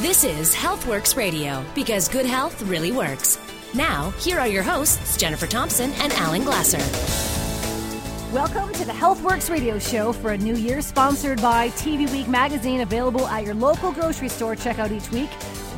[0.00, 3.38] This is Healthworx Radio because good health really works.
[3.74, 6.78] Now, here are your hosts, Jennifer Thompson and Alan Glasser.
[8.34, 12.80] Welcome to the Healthworx radio show for a new year, sponsored by TV Week magazine,
[12.80, 14.56] available at your local grocery store.
[14.56, 15.30] Check out each week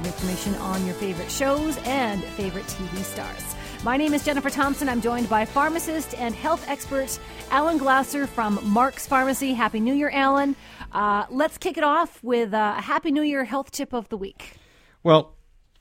[0.07, 3.55] information on your favorite shows and favorite TV stars.
[3.85, 4.89] My name is Jennifer Thompson.
[4.89, 7.19] I'm joined by pharmacist and health expert
[7.51, 9.53] Alan Glasser from Mark's Pharmacy.
[9.53, 10.57] Happy New Year, Alan.
[10.93, 14.16] Uh, let's kick it off with uh, a Happy New Year health tip of the
[14.16, 14.54] week.
[15.03, 15.35] Well,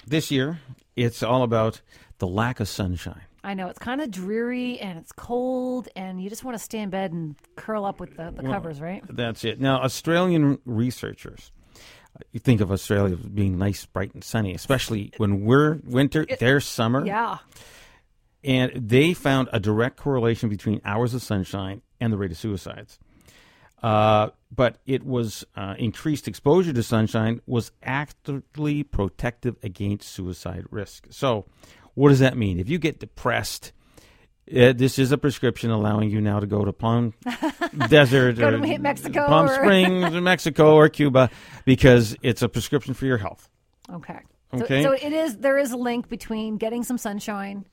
[0.05, 0.59] this year
[0.95, 1.81] it's all about
[2.19, 3.21] the lack of sunshine.
[3.43, 6.79] I know it's kind of dreary and it's cold, and you just want to stay
[6.79, 9.03] in bed and curl up with the, the well, covers, right?
[9.07, 9.61] That's it.
[9.61, 11.51] Now, Australian researchers,
[12.31, 16.59] you think of Australia as being nice, bright, and sunny, especially when we're winter, their
[16.59, 17.05] summer.
[17.05, 17.37] Yeah.
[18.43, 22.97] And they found a direct correlation between hours of sunshine and the rate of suicides.
[23.83, 31.07] Uh, but it was uh, increased exposure to sunshine was actively protective against suicide risk.
[31.09, 31.45] So,
[31.93, 32.59] what does that mean?
[32.59, 33.73] If you get depressed,
[34.49, 37.13] uh, this is a prescription allowing you now to go to Palm
[37.89, 39.53] Desert go or to Mexico Palm or...
[39.55, 41.29] Springs, Mexico, or Cuba
[41.65, 43.49] because it's a prescription for your health.
[43.91, 44.19] Okay.
[44.53, 44.83] Okay.
[44.83, 45.37] So, so, it is.
[45.37, 47.65] There is a link between getting some sunshine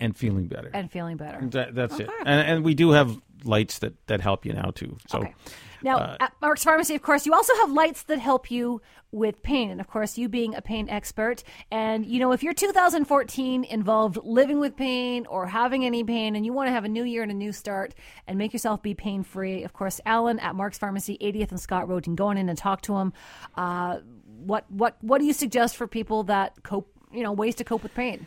[0.00, 0.70] and feeling better.
[0.72, 1.46] And feeling better.
[1.48, 2.04] That, that's okay.
[2.04, 2.10] it.
[2.20, 4.96] And, and we do have lights that, that help you now too.
[5.08, 5.18] So.
[5.18, 5.34] Okay.
[5.82, 8.80] Now, uh, at Mark's Pharmacy, of course, you also have lights that help you
[9.12, 9.70] with pain.
[9.70, 11.42] And of course, you being a pain expert.
[11.70, 16.44] And, you know, if you're 2014 involved living with pain or having any pain and
[16.44, 17.94] you want to have a new year and a new start
[18.26, 21.88] and make yourself be pain free, of course, Alan at Mark's Pharmacy, 80th and Scott
[21.88, 23.12] Road, you can go on in and talk to him.
[23.54, 27.64] Uh, what, what, what do you suggest for people that cope, you know, ways to
[27.64, 28.26] cope with pain?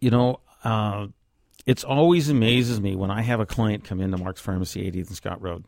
[0.00, 1.08] You know, uh,
[1.68, 5.16] it's always amazes me when I have a client come into Mark's Pharmacy, 80th and
[5.16, 5.66] Scott Road,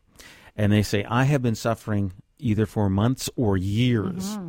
[0.56, 4.30] and they say, I have been suffering either for months or years.
[4.30, 4.48] Mm-hmm.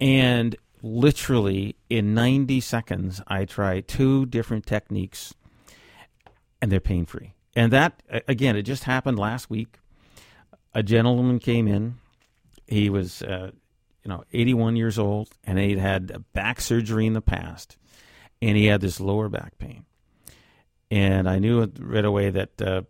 [0.00, 5.34] And literally in 90 seconds, I try two different techniques
[6.62, 7.34] and they're pain free.
[7.56, 9.80] And that, again, it just happened last week.
[10.72, 11.96] A gentleman came in.
[12.68, 13.50] He was, uh,
[14.04, 17.76] you know, 81 years old, and he'd had back surgery in the past,
[18.40, 19.84] and he had this lower back pain.
[20.90, 22.82] And I knew right away that uh,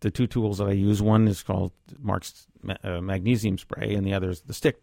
[0.00, 1.00] the two tools that I use.
[1.00, 2.46] One is called Mark's
[2.82, 4.82] uh, magnesium spray, and the other is the stick.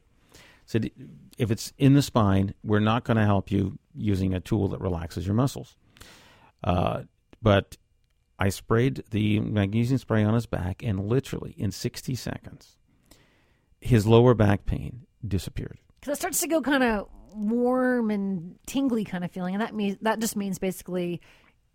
[0.66, 1.03] Said so
[1.38, 4.81] if it's in the spine, we're not going to help you using a tool that
[4.81, 5.75] relaxes your muscles.
[6.63, 7.03] Uh,
[7.41, 7.78] but
[8.40, 12.78] I sprayed the magnesium spray on his back, and literally in 60 seconds,
[13.79, 15.79] his lower back pain disappeared.
[16.01, 19.74] Because it starts to go kind of warm and tingly kind of feeling, and that
[19.74, 21.22] means that just means basically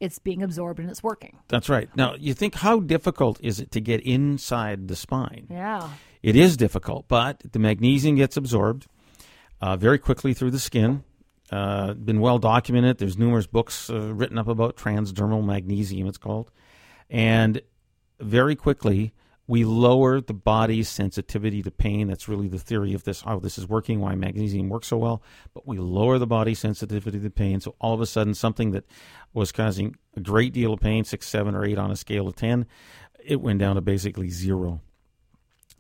[0.03, 1.39] it's being absorbed and it's working.
[1.47, 1.89] That's right.
[1.95, 5.47] Now, you think how difficult is it to get inside the spine?
[5.49, 5.91] Yeah.
[6.25, 8.89] It is difficult, but the magnesium gets absorbed
[9.61, 11.05] uh, very quickly through the skin.
[11.53, 12.99] Uh, been well documented.
[12.99, 16.51] There's numerous books uh, written up about transdermal magnesium, it's called.
[17.09, 17.63] And
[18.19, 19.13] very quickly,
[19.53, 22.09] we lower the body's sensitivity to pain.
[22.09, 25.23] That's really the theory of this, how this is working, why magnesium works so well.
[25.53, 27.61] But we lower the body's sensitivity to pain.
[27.61, 28.87] So all of a sudden, something that
[29.35, 32.35] was causing a great deal of pain, six, seven, or eight on a scale of
[32.35, 32.65] 10,
[33.23, 34.81] it went down to basically zero.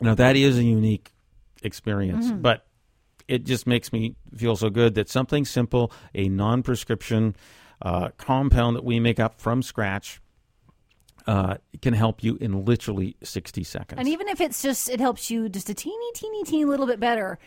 [0.02, 1.10] Now, that is a unique
[1.62, 2.42] experience, mm-hmm.
[2.42, 2.66] but
[3.26, 7.36] it just makes me feel so good that something simple, a non prescription
[7.80, 10.20] uh, compound that we make up from scratch,
[11.26, 13.98] uh, can help you in literally 60 seconds.
[13.98, 17.00] And even if it's just, it helps you just a teeny, teeny, teeny little bit
[17.00, 17.38] better,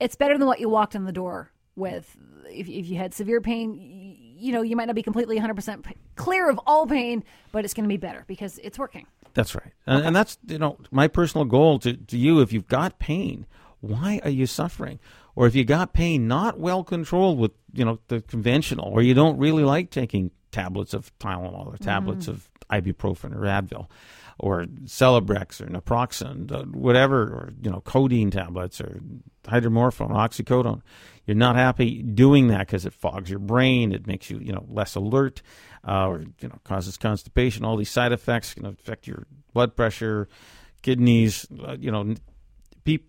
[0.00, 2.16] it's better than what you walked in the door with.
[2.46, 5.84] If, if you had severe pain, you know, you might not be completely 100%
[6.16, 9.06] clear of all pain, but it's going to be better because it's working.
[9.34, 9.72] That's right.
[9.86, 10.06] And, okay.
[10.08, 13.46] and that's, you know, my personal goal to, to you if you've got pain,
[13.80, 14.98] why are you suffering?
[15.34, 19.14] Or if you got pain not well controlled with, you know, the conventional, or you
[19.14, 22.30] don't really like taking tablets of Tylenol or tablets mm.
[22.30, 23.88] of ibuprofen or Advil
[24.38, 29.00] or Celebrex or naproxen, whatever, or you know, codeine tablets or
[29.44, 30.82] hydromorphone, oxycodone.
[31.26, 33.92] You're not happy doing that because it fogs your brain.
[33.92, 35.42] It makes you, you know, less alert,
[35.86, 37.64] uh, or you know, causes constipation.
[37.64, 40.28] All these side effects can affect your blood pressure,
[40.82, 41.46] kidneys.
[41.64, 42.14] Uh, you know,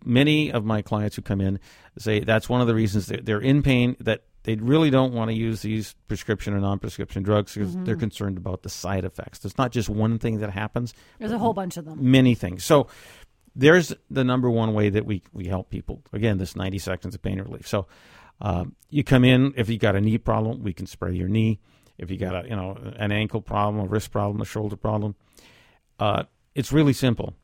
[0.06, 1.60] many of my clients who come in
[1.98, 5.36] say that's one of the reasons they're in pain that they really don't want to
[5.36, 7.86] use these prescription or non-prescription drugs because mm-hmm.
[7.86, 9.40] they're concerned about the side effects.
[9.40, 10.94] There's not just one thing that happens.
[11.20, 12.12] There's a whole bunch of them.
[12.12, 12.64] Many things.
[12.64, 12.88] So
[13.56, 16.04] there's the number one way that we, we help people.
[16.12, 17.68] Again, this 90 seconds of pain relief.
[17.68, 17.88] So
[18.42, 21.60] um, you come in, if you got a knee problem, we can spray your knee.
[21.98, 25.16] If you got a you know an ankle problem, a wrist problem, a shoulder problem,
[26.00, 26.24] uh,
[26.56, 27.36] it's really simple.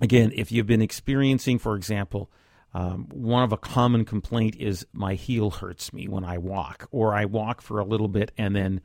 [0.00, 2.30] Again, if you've been experiencing, for example,
[2.74, 7.14] Um, one of a common complaint is my heel hurts me when I walk, or
[7.14, 8.80] I walk for a little bit and then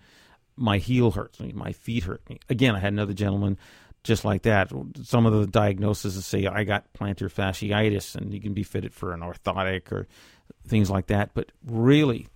[0.58, 2.40] my heel hurts me, my feet hurt me.
[2.50, 3.58] Again, I had another gentleman
[4.04, 4.72] just like that.
[5.04, 9.14] Some of the diagnoses say I got plantar fasciitis, and you can be fitted for
[9.14, 10.08] an orthotic or
[10.66, 11.32] things like that.
[11.34, 12.28] But really,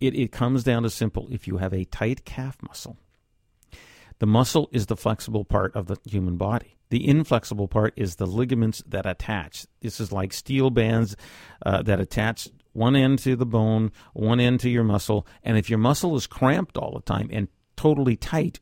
[0.00, 1.26] it, it comes down to simple.
[1.30, 2.98] If you have a tight calf muscle,
[4.18, 6.73] the muscle is the flexible part of the human body.
[6.90, 9.66] The inflexible part is the ligaments that attach.
[9.80, 11.16] This is like steel bands
[11.64, 15.26] uh, that attach one end to the bone, one end to your muscle.
[15.42, 18.60] And if your muscle is cramped all the time and totally tight,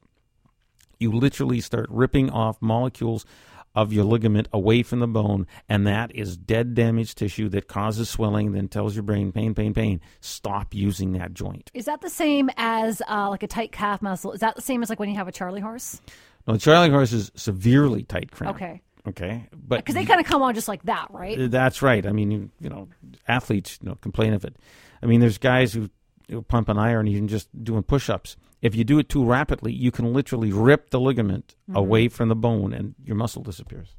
[0.98, 3.26] you literally start ripping off molecules
[3.74, 8.08] of your ligament away from the bone, and that is dead damaged tissue that causes
[8.08, 10.00] swelling, then tells your brain pain, pain, pain.
[10.20, 11.70] Stop using that joint.
[11.74, 14.32] Is that the same as uh, like a tight calf muscle?
[14.32, 16.00] Is that the same as like when you have a Charlie horse?
[16.46, 18.56] No, Charlie horse is severely tight cramp.
[18.56, 18.82] Okay.
[19.04, 21.50] Okay, but Because they kind of come on just like that, right?
[21.50, 22.06] That's right.
[22.06, 22.86] I mean, you, you know,
[23.26, 24.54] athletes you know complain of it.
[25.02, 25.90] I mean, there's guys who,
[26.30, 28.36] who pump an iron even just doing push-ups.
[28.62, 31.76] If you do it too rapidly, you can literally rip the ligament mm-hmm.
[31.76, 33.96] away from the bone, and your muscle disappears.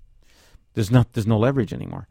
[0.74, 2.08] There's not there's no leverage anymore.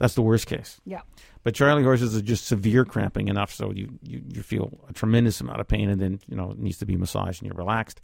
[0.00, 0.80] That's the worst case.
[0.86, 1.02] Yeah.
[1.42, 5.42] But Charlie horses are just severe cramping enough so you, you, you feel a tremendous
[5.42, 8.00] amount of pain and then, you know, it needs to be massaged and you're relaxed.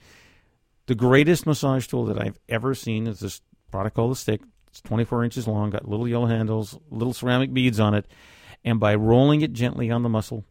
[0.86, 3.40] The greatest massage tool that I've ever seen is this
[3.70, 4.42] product called the stick.
[4.68, 8.06] It's 24 inches long, got little yellow handles, little ceramic beads on it.
[8.62, 10.44] And by rolling it gently on the muscle,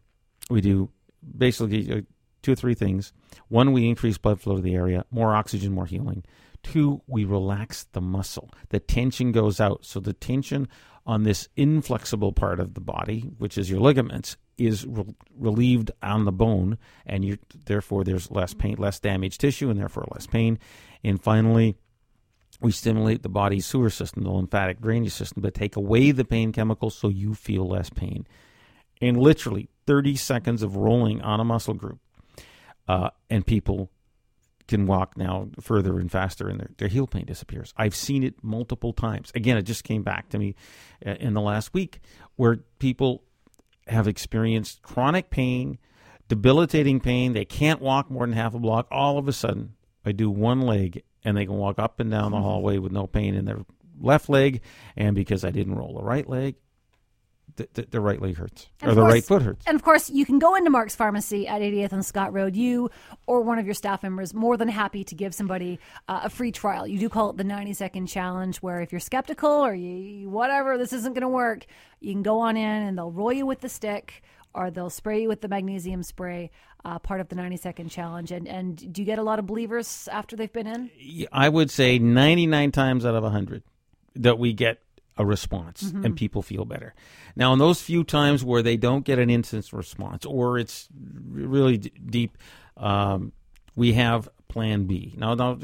[0.50, 0.90] we do
[1.36, 2.06] basically
[2.46, 3.12] two or three things.
[3.48, 6.22] One, we increase blood flow to the area, more oxygen, more healing.
[6.62, 8.50] Two, we relax the muscle.
[8.68, 9.84] The tension goes out.
[9.84, 10.68] So the tension
[11.04, 15.04] on this inflexible part of the body, which is your ligaments, is re-
[15.36, 20.06] relieved on the bone, and you therefore there's less pain, less damaged tissue, and therefore
[20.12, 20.56] less pain.
[21.02, 21.76] And finally,
[22.60, 26.52] we stimulate the body's sewer system, the lymphatic drainage system, to take away the pain
[26.52, 28.24] chemicals so you feel less pain.
[29.00, 32.00] And literally 30 seconds of rolling on a muscle group,
[32.88, 33.90] uh, and people
[34.68, 37.72] can walk now further and faster, and their, their heel pain disappears.
[37.76, 39.30] I've seen it multiple times.
[39.34, 40.54] Again, it just came back to me
[41.04, 42.00] uh, in the last week
[42.36, 43.22] where people
[43.86, 45.78] have experienced chronic pain,
[46.28, 47.32] debilitating pain.
[47.32, 48.88] They can't walk more than half a block.
[48.90, 49.74] All of a sudden,
[50.04, 53.06] I do one leg and they can walk up and down the hallway with no
[53.06, 53.64] pain in their
[54.00, 54.62] left leg.
[54.96, 56.56] And because I didn't roll the right leg,
[57.56, 59.64] the, the, the right leg hurts And or of the course- right foot hurts.
[59.66, 62.54] And of course, you can go into Mark's Pharmacy at 80th and Scott Road.
[62.56, 62.90] You
[63.26, 66.52] or one of your staff members more than happy to give somebody uh, a free
[66.52, 66.86] trial.
[66.86, 70.78] You do call it the 90 second challenge, where if you're skeptical or you whatever,
[70.78, 71.66] this isn't going to work,
[72.00, 74.22] you can go on in and they'll roll you with the stick
[74.54, 76.50] or they'll spray you with the magnesium spray.
[76.84, 78.30] Uh, part of the 90 second challenge.
[78.30, 80.90] And and do you get a lot of believers after they've been in?
[81.32, 83.64] I would say 99 times out of 100
[84.14, 84.78] that we get
[85.18, 86.04] a response Mm-hmm.
[86.04, 86.94] and people feel better.
[87.36, 90.88] Now, in those few times where they don't get an instant response or it's
[91.28, 92.36] really d- deep,
[92.76, 93.32] um,
[93.74, 95.14] we have plan B.
[95.16, 95.58] Now, now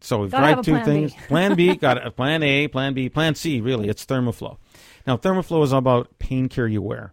[0.00, 0.90] so we've tried two plan B.
[0.90, 1.14] things.
[1.28, 4.58] plan B, got a plan A, plan B, plan C, really, it's Thermoflow.
[5.06, 7.12] Now, Thermoflow is all about pain care you wear.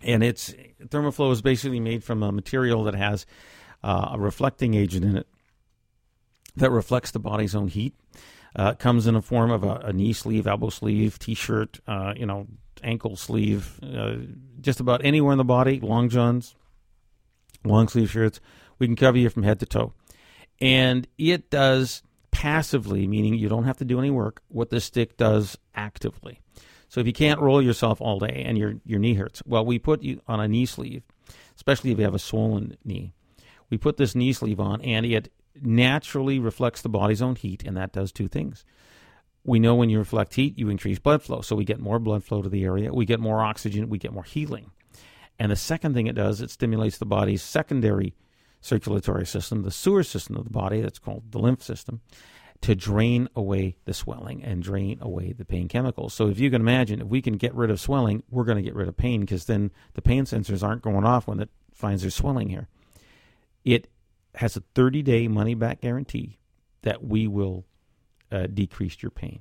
[0.00, 0.52] And it's
[0.82, 3.26] Thermoflow is basically made from a material that has
[3.82, 5.26] uh, a reflecting agent in it
[6.56, 7.94] that reflects the body's own heat.
[8.56, 12.24] Uh, comes in a form of a, a knee sleeve, elbow sleeve, t-shirt, uh, you
[12.24, 12.46] know,
[12.84, 14.14] ankle sleeve, uh,
[14.60, 15.80] just about anywhere in the body.
[15.80, 16.54] Long johns,
[17.64, 18.40] long sleeve shirts.
[18.78, 19.92] We can cover you from head to toe,
[20.60, 24.42] and it does passively, meaning you don't have to do any work.
[24.48, 26.40] What the stick does actively.
[26.88, 29.80] So if you can't roll yourself all day and your your knee hurts, well, we
[29.80, 31.02] put you on a knee sleeve,
[31.56, 33.14] especially if you have a swollen knee.
[33.68, 37.76] We put this knee sleeve on, and it naturally reflects the body's own heat, and
[37.76, 38.64] that does two things.
[39.44, 42.24] We know when you reflect heat, you increase blood flow, so we get more blood
[42.24, 44.70] flow to the area, we get more oxygen, we get more healing.
[45.38, 48.14] And the second thing it does, it stimulates the body's secondary
[48.60, 52.00] circulatory system, the sewer system of the body, that's called the lymph system,
[52.62, 56.14] to drain away the swelling and drain away the pain chemicals.
[56.14, 58.62] So if you can imagine, if we can get rid of swelling, we're going to
[58.62, 62.00] get rid of pain because then the pain sensors aren't going off when it finds
[62.00, 62.68] there's swelling here.
[63.66, 63.88] It
[64.34, 66.38] has a 30 day money back guarantee
[66.82, 67.64] that we will
[68.30, 69.40] uh, decrease your pain.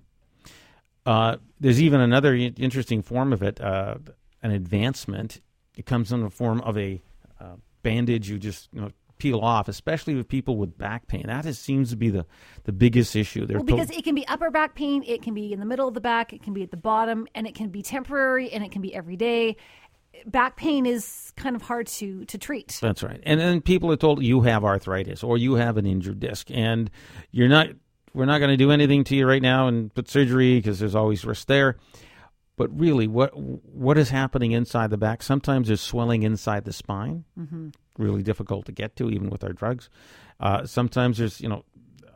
[1.06, 3.96] Uh, there's even another interesting form of it, uh,
[4.42, 5.42] an advancement.
[5.76, 7.02] It comes in the form of a
[7.42, 11.24] uh, bandage you just you know, peel off, especially with people with back pain.
[11.28, 12.26] That is, seems to be the,
[12.64, 13.46] the biggest issue.
[13.46, 15.88] They're Well, because it can be upper back pain, it can be in the middle
[15.88, 18.64] of the back, it can be at the bottom, and it can be temporary, and
[18.64, 19.58] it can be every day.
[20.26, 22.78] Back pain is kind of hard to to treat.
[22.82, 23.22] That's right.
[23.24, 26.90] And then people are told you have arthritis or you have an injured disc and
[27.32, 27.68] you're not
[28.14, 30.96] we're not going to do anything to you right now and put surgery because there's
[30.96, 31.78] always risk there.
[32.56, 35.24] but really, what what is happening inside the back?
[35.24, 37.70] Sometimes there's swelling inside the spine, mm-hmm.
[37.98, 39.90] really difficult to get to, even with our drugs.
[40.40, 41.66] Uh, sometimes there's you know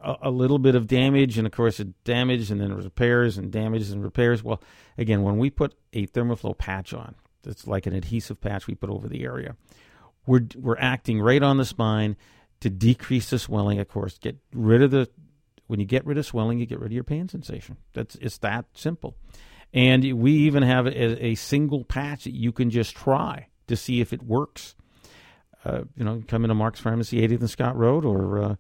[0.04, 3.52] a, a, little bit of damage, and of course, it damage, and then repairs, and
[3.52, 4.44] damages and repairs.
[4.44, 4.62] Well,
[4.98, 7.16] again, when we put a thermoflow patch on,
[7.48, 9.56] it's like an adhesive patch we put over the area.
[10.26, 12.18] We're we're acting right on the spine
[12.60, 13.80] to decrease the swelling.
[13.80, 15.10] Of course, get rid of the
[15.68, 17.78] when you get rid of swelling, you get rid of your pain sensation.
[17.94, 19.16] That's it's that simple.
[19.74, 24.00] And we even have a, a single patch that you can just try to see
[24.00, 24.76] if it works.
[25.66, 28.56] Uh, you know, come into Mark's Pharmacy, 80th and Scott Road, or uh,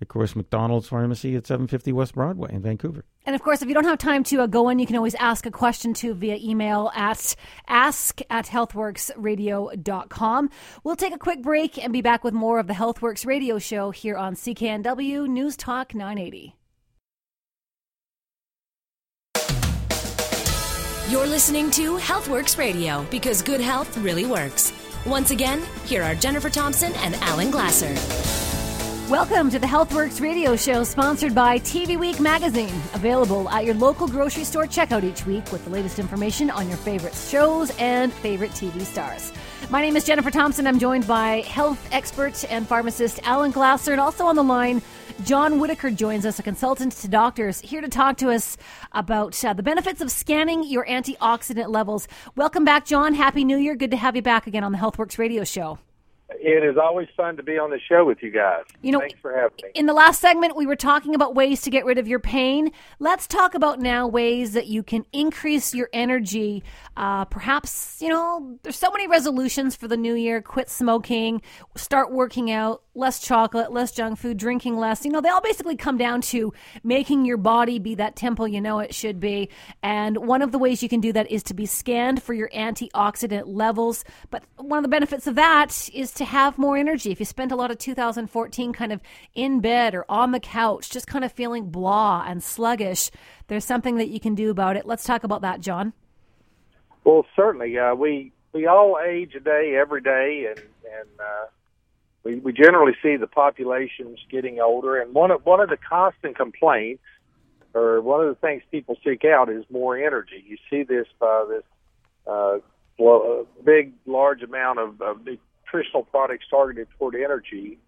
[0.00, 3.04] of course, McDonald's Pharmacy at 750 West Broadway in Vancouver.
[3.26, 5.14] And of course, if you don't have time to uh, go in, you can always
[5.16, 7.36] ask a question to via email at
[7.68, 10.50] ask at healthworxradio.com.
[10.84, 13.90] We'll take a quick break and be back with more of the Healthworx radio show
[13.90, 16.56] here on CKNW News Talk 980.
[21.10, 24.72] You're listening to Healthworx Radio because good health really works.
[25.04, 28.39] Once again, here are Jennifer Thompson and Alan Glasser.
[29.10, 32.72] Welcome to the Healthworx radio show sponsored by TV Week magazine.
[32.94, 36.76] Available at your local grocery store checkout each week with the latest information on your
[36.76, 39.32] favorite shows and favorite TV stars.
[39.68, 40.64] My name is Jennifer Thompson.
[40.64, 44.80] I'm joined by health expert and pharmacist Alan Glasser, and also on the line,
[45.24, 48.56] John Whitaker joins us, a consultant to doctors, here to talk to us
[48.92, 52.06] about uh, the benefits of scanning your antioxidant levels.
[52.36, 53.14] Welcome back, John.
[53.14, 53.74] Happy New Year.
[53.74, 55.80] Good to have you back again on the Healthworx radio show.
[56.38, 58.64] It is always fun to be on the show with you guys.
[58.82, 59.70] You know, thanks for having me.
[59.74, 62.70] In the last segment, we were talking about ways to get rid of your pain.
[62.98, 66.62] Let's talk about now ways that you can increase your energy.
[66.96, 71.42] Uh, perhaps you know, there's so many resolutions for the new year: quit smoking,
[71.76, 75.04] start working out, less chocolate, less junk food, drinking less.
[75.04, 78.60] You know, they all basically come down to making your body be that temple you
[78.60, 79.48] know it should be.
[79.82, 82.48] And one of the ways you can do that is to be scanned for your
[82.50, 84.04] antioxidant levels.
[84.30, 87.10] But one of the benefits of that is to have more energy.
[87.10, 89.00] If you spent a lot of 2014 kind of
[89.34, 93.10] in bed or on the couch, just kind of feeling blah and sluggish,
[93.46, 94.86] there's something that you can do about it.
[94.86, 95.92] Let's talk about that, John.
[97.04, 97.78] Well, certainly.
[97.78, 101.46] Uh, we we all age a day every day, and and uh,
[102.24, 106.36] we, we generally see the populations getting older, and one of one of the constant
[106.36, 107.02] complaints,
[107.74, 110.44] or one of the things people seek out, is more energy.
[110.46, 111.64] You see this by this
[112.26, 112.58] uh,
[113.02, 117.78] uh big, large amount of, of nutritional products targeted toward energy,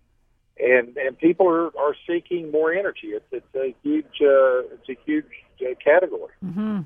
[0.58, 3.08] and and people are, are seeking more energy.
[3.08, 5.26] It's it's a huge uh, it's a huge
[5.60, 6.32] uh, category.
[6.42, 6.80] Mm-hmm.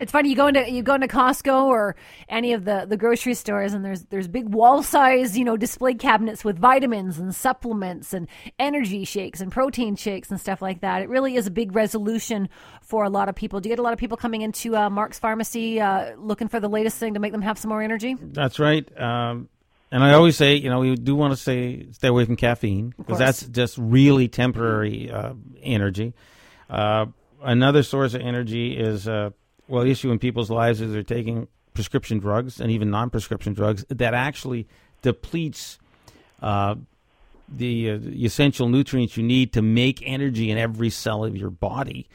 [0.00, 1.96] It's funny you go into you go into Costco or
[2.28, 5.94] any of the, the grocery stores and there's there's big wall size you know display
[5.94, 8.28] cabinets with vitamins and supplements and
[8.58, 11.02] energy shakes and protein shakes and stuff like that.
[11.02, 12.48] It really is a big resolution
[12.82, 13.60] for a lot of people.
[13.60, 16.60] Do you get a lot of people coming into uh, Mark's Pharmacy uh, looking for
[16.60, 18.16] the latest thing to make them have some more energy?
[18.20, 18.86] That's right.
[18.98, 19.48] Um,
[19.90, 22.92] and I always say, you know, we do want to say stay away from caffeine
[22.96, 26.12] because that's just really temporary uh, energy.
[26.68, 27.06] Uh,
[27.42, 29.30] another source of energy is uh,
[29.68, 34.14] well, issue in people's lives is they're taking prescription drugs and even non-prescription drugs that
[34.14, 34.66] actually
[35.02, 35.78] depletes
[36.42, 36.74] uh,
[37.48, 41.50] the, uh, the, essential nutrients you need to make energy in every cell of your
[41.50, 42.08] body.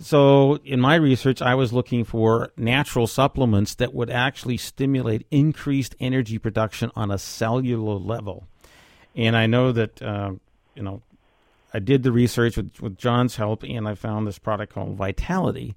[0.00, 5.96] So, in my research, I was looking for natural supplements that would actually stimulate increased
[5.98, 8.46] energy production on a cellular level.
[9.16, 10.32] And I know that, uh,
[10.76, 11.02] you know,
[11.74, 15.74] I did the research with, with John's help, and I found this product called Vitality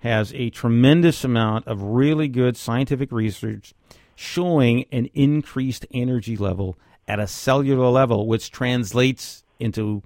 [0.00, 3.74] has a tremendous amount of really good scientific research
[4.14, 6.76] showing an increased energy level
[7.06, 10.02] at a cellular level, which translates into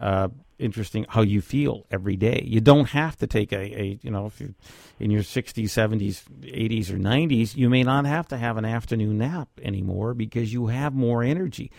[0.00, 0.28] uh,
[0.58, 2.42] interesting how you feel every day.
[2.44, 4.54] You don't have to take a, a you know, if you're
[4.98, 9.18] in your 60s, 70s, 80s, or 90s, you may not have to have an afternoon
[9.18, 11.70] nap anymore because you have more energy.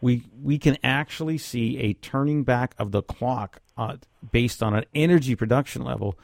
[0.00, 3.96] We we can actually see a turning back of the clock uh,
[4.30, 6.16] based on an energy production level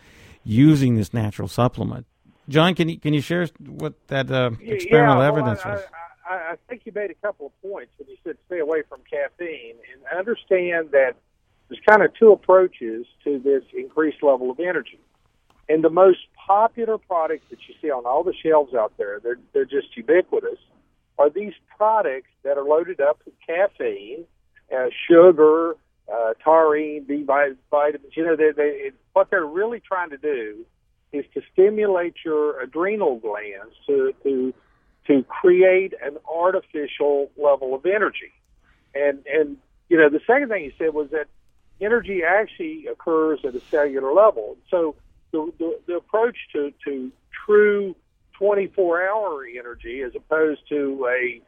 [0.44, 2.06] using this natural supplement.
[2.48, 5.80] John, can you can you share what that uh, experimental yeah, evidence I, was?
[6.28, 9.00] I, I, think you made a couple of points when you said stay away from
[9.10, 11.16] caffeine, and understand that
[11.68, 15.00] there's kind of two approaches to this increased level of energy.
[15.68, 19.38] And the most popular products that you see on all the shelves out there, they're
[19.54, 20.58] they're just ubiquitous,
[21.18, 24.24] are these products that are loaded up with caffeine,
[24.74, 25.76] uh, sugar,
[26.12, 28.16] uh, taurine, B vitamins.
[28.16, 30.64] You know, they, they, what they're really trying to do
[31.12, 34.52] is to stimulate your adrenal glands to to
[35.06, 38.32] to create an artificial level of energy.
[38.94, 39.56] And and
[39.88, 41.26] you know, the second thing you said was that
[41.80, 44.56] energy actually occurs at a cellular level.
[44.70, 44.96] So
[45.32, 47.12] the the, the approach to to
[47.46, 47.94] true
[48.38, 51.40] 24 hour energy as opposed to a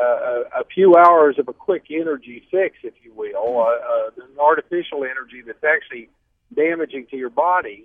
[0.00, 5.04] a few hours of a quick energy fix, if you will, uh, uh, an artificial
[5.04, 6.08] energy that's actually
[6.54, 7.84] damaging to your body,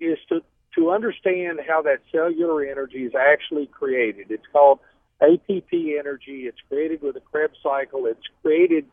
[0.00, 0.42] is to
[0.74, 4.30] to understand how that cellular energy is actually created.
[4.30, 4.78] It's called
[5.22, 6.42] ATP energy.
[6.46, 8.04] It's created with a Krebs cycle.
[8.04, 8.84] It's created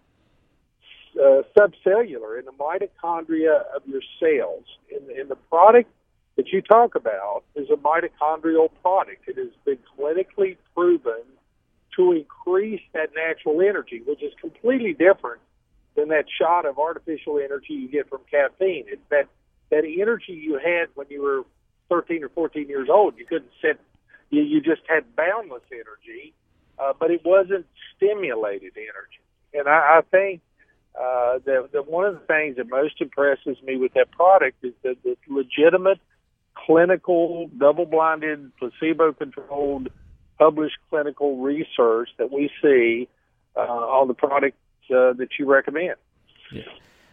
[1.19, 4.63] uh, subcellular in the mitochondria of your cells.
[4.95, 5.91] And, and the product
[6.37, 9.27] that you talk about is a mitochondrial product.
[9.27, 11.23] It has been clinically proven
[11.95, 15.41] to increase that natural energy, which is completely different
[15.95, 18.85] than that shot of artificial energy you get from caffeine.
[18.87, 19.27] It's that
[19.69, 21.43] that energy you had when you were
[21.89, 23.17] 13 or 14 years old.
[23.17, 23.79] You couldn't sit.
[24.29, 26.33] You, you just had boundless energy,
[26.79, 29.21] uh, but it wasn't stimulated energy.
[29.53, 30.41] And I, I think
[30.95, 34.73] uh, that, that one of the things that most impresses me with that product is
[34.83, 35.99] that the legitimate
[36.55, 39.89] clinical, double-blinded, placebo-controlled,
[40.43, 43.07] published clinical research that we see
[43.55, 44.57] uh, on the products
[44.89, 45.95] uh, that you recommend.
[46.51, 46.63] Yeah.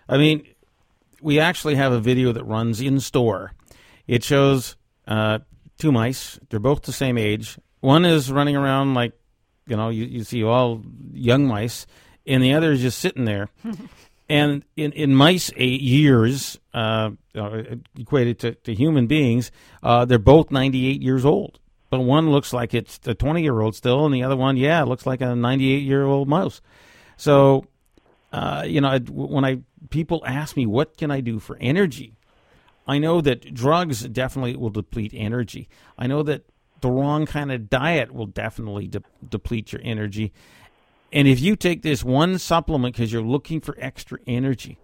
[0.08, 0.46] I mean,
[1.22, 3.52] we actually have a video that runs in store.
[4.08, 5.38] It shows uh,
[5.78, 6.40] two mice.
[6.48, 7.56] They're both the same age.
[7.80, 9.12] One is running around like,
[9.66, 10.82] you know, you, you see all
[11.12, 11.86] young mice,
[12.26, 13.48] and the other is just sitting there.
[14.28, 17.62] and in, in mice eight years, uh, uh,
[17.96, 19.52] equated to, to human beings,
[19.84, 21.59] uh, they're both 98 years old.
[21.90, 24.82] But one looks like it's a 20 year old still, and the other one, yeah,
[24.84, 26.60] looks like a 98 year old mouse.
[27.16, 27.66] So,
[28.32, 29.58] uh, you know, when I
[29.90, 32.14] people ask me what can I do for energy,
[32.86, 35.68] I know that drugs definitely will deplete energy.
[35.98, 36.44] I know that
[36.80, 40.32] the wrong kind of diet will definitely de- deplete your energy.
[41.12, 44.78] And if you take this one supplement because you're looking for extra energy,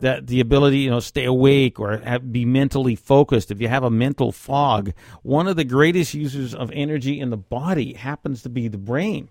[0.00, 3.50] that the ability, you know, stay awake or have, be mentally focused.
[3.50, 7.36] If you have a mental fog, one of the greatest users of energy in the
[7.36, 9.30] body happens to be the brain.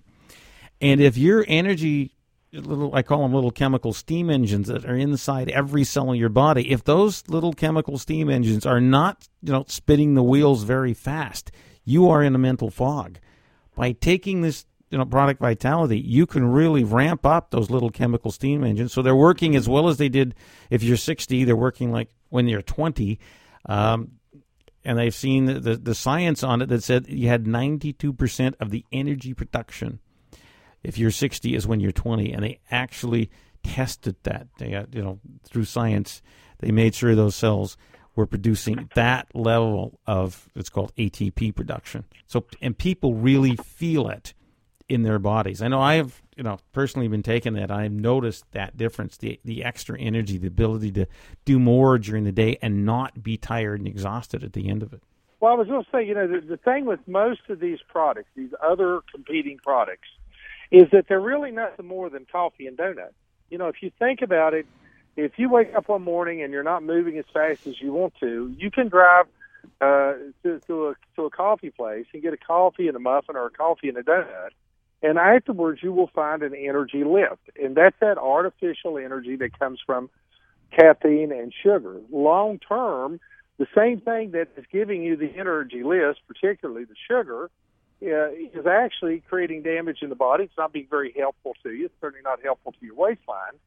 [0.82, 2.16] And if your energy,
[2.52, 6.30] little, I call them little chemical steam engines that are inside every cell in your
[6.30, 6.72] body.
[6.72, 11.52] If those little chemical steam engines are not, you know, spinning the wheels very fast,
[11.84, 13.20] you are in a mental fog.
[13.76, 18.32] By taking this you know product vitality, you can really ramp up those little chemical
[18.32, 18.94] steam engines.
[18.94, 20.36] So they're working as well as they did
[20.70, 21.44] if you're 60.
[21.44, 23.20] They're working like when you're 20.
[23.68, 24.12] Um,
[24.84, 28.70] and they've seen the, the, the, science on it that said you had 92% of
[28.70, 30.00] the energy production
[30.84, 32.32] if you're 60 is when you're 20.
[32.32, 33.32] And they actually
[33.64, 34.48] tested that.
[34.60, 36.22] They got, you know, through science,
[36.60, 37.76] they made sure those cells
[38.16, 42.06] were producing that level of it's called ATP production.
[42.28, 44.34] So and people really feel it
[44.88, 45.62] in their bodies.
[45.62, 47.72] I know I have, you know, personally been taking that.
[47.72, 51.08] I've noticed that difference, the the extra energy, the ability to
[51.44, 54.94] do more during the day and not be tired and exhausted at the end of
[54.94, 55.02] it.
[55.40, 57.80] Well, I was going to say, you know, the, the thing with most of these
[57.88, 60.08] products, these other competing products,
[60.72, 63.14] is that they're really nothing more than coffee and donuts.
[63.50, 64.66] You know, if you think about it,
[65.16, 68.14] if you wake up one morning and you're not moving as fast as you want
[68.20, 69.28] to, you can drive
[69.82, 73.36] uh, to, to a to a coffee place and get a coffee and a muffin
[73.36, 74.50] or a coffee and a donut,
[75.06, 77.52] and afterwards, you will find an energy lift.
[77.62, 80.10] And that's that artificial energy that comes from
[80.76, 82.02] caffeine and sugar.
[82.12, 83.20] Long term,
[83.60, 87.52] the same thing that is giving you the energy lift, particularly the sugar,
[88.02, 90.46] uh, is actually creating damage in the body.
[90.46, 91.86] It's not being very helpful to you.
[91.86, 93.60] It's certainly not helpful to your waistline.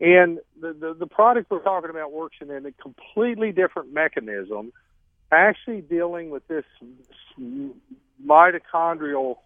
[0.00, 4.72] And the, the, the product we're talking about works in a completely different mechanism,
[5.30, 6.64] actually dealing with this
[8.26, 9.36] mitochondrial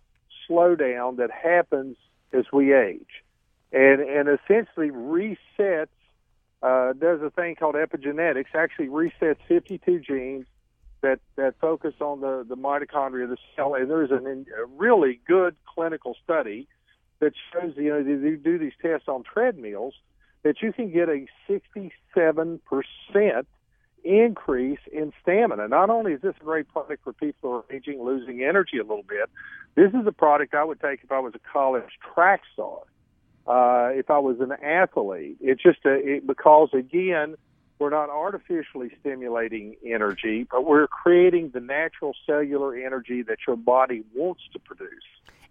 [0.48, 1.96] slowdown that happens
[2.32, 3.22] as we age,
[3.72, 5.88] and and essentially resets.
[6.62, 8.54] Uh, does a thing called epigenetics.
[8.54, 10.46] Actually, resets 52 genes
[11.02, 13.74] that that focus on the the mitochondria of the cell.
[13.74, 16.66] And there's an, a really good clinical study
[17.20, 19.94] that shows you know they do these tests on treadmills
[20.42, 23.46] that you can get a 67 percent
[24.06, 25.68] increase in stamina.
[25.68, 28.82] Not only is this a great product for people who are aging, losing energy a
[28.82, 29.28] little bit,
[29.74, 32.78] this is a product I would take if I was a college track star,
[33.46, 35.36] uh, if I was an athlete.
[35.40, 37.36] It's just a, it, because, again,
[37.78, 44.02] we're not artificially stimulating energy, but we're creating the natural cellular energy that your body
[44.14, 44.88] wants to produce.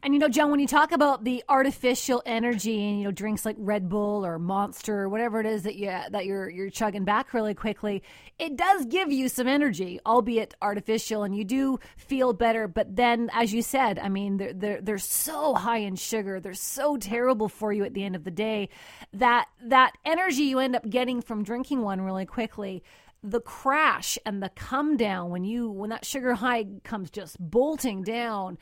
[0.05, 3.43] And you know, John, when you talk about the artificial energy and you know drinks
[3.43, 7.05] like Red Bull or Monster or whatever it is that you that you're you're chugging
[7.05, 8.03] back really quickly,
[8.37, 12.67] it does give you some energy, albeit artificial, and you do feel better.
[12.67, 16.53] But then, as you said, I mean, they're they're, they're so high in sugar, they're
[16.53, 18.69] so terrible for you at the end of the day
[19.11, 22.83] that that energy you end up getting from drinking one really quickly
[23.23, 28.03] the crash and the come down when you when that sugar high comes just bolting
[28.03, 28.55] down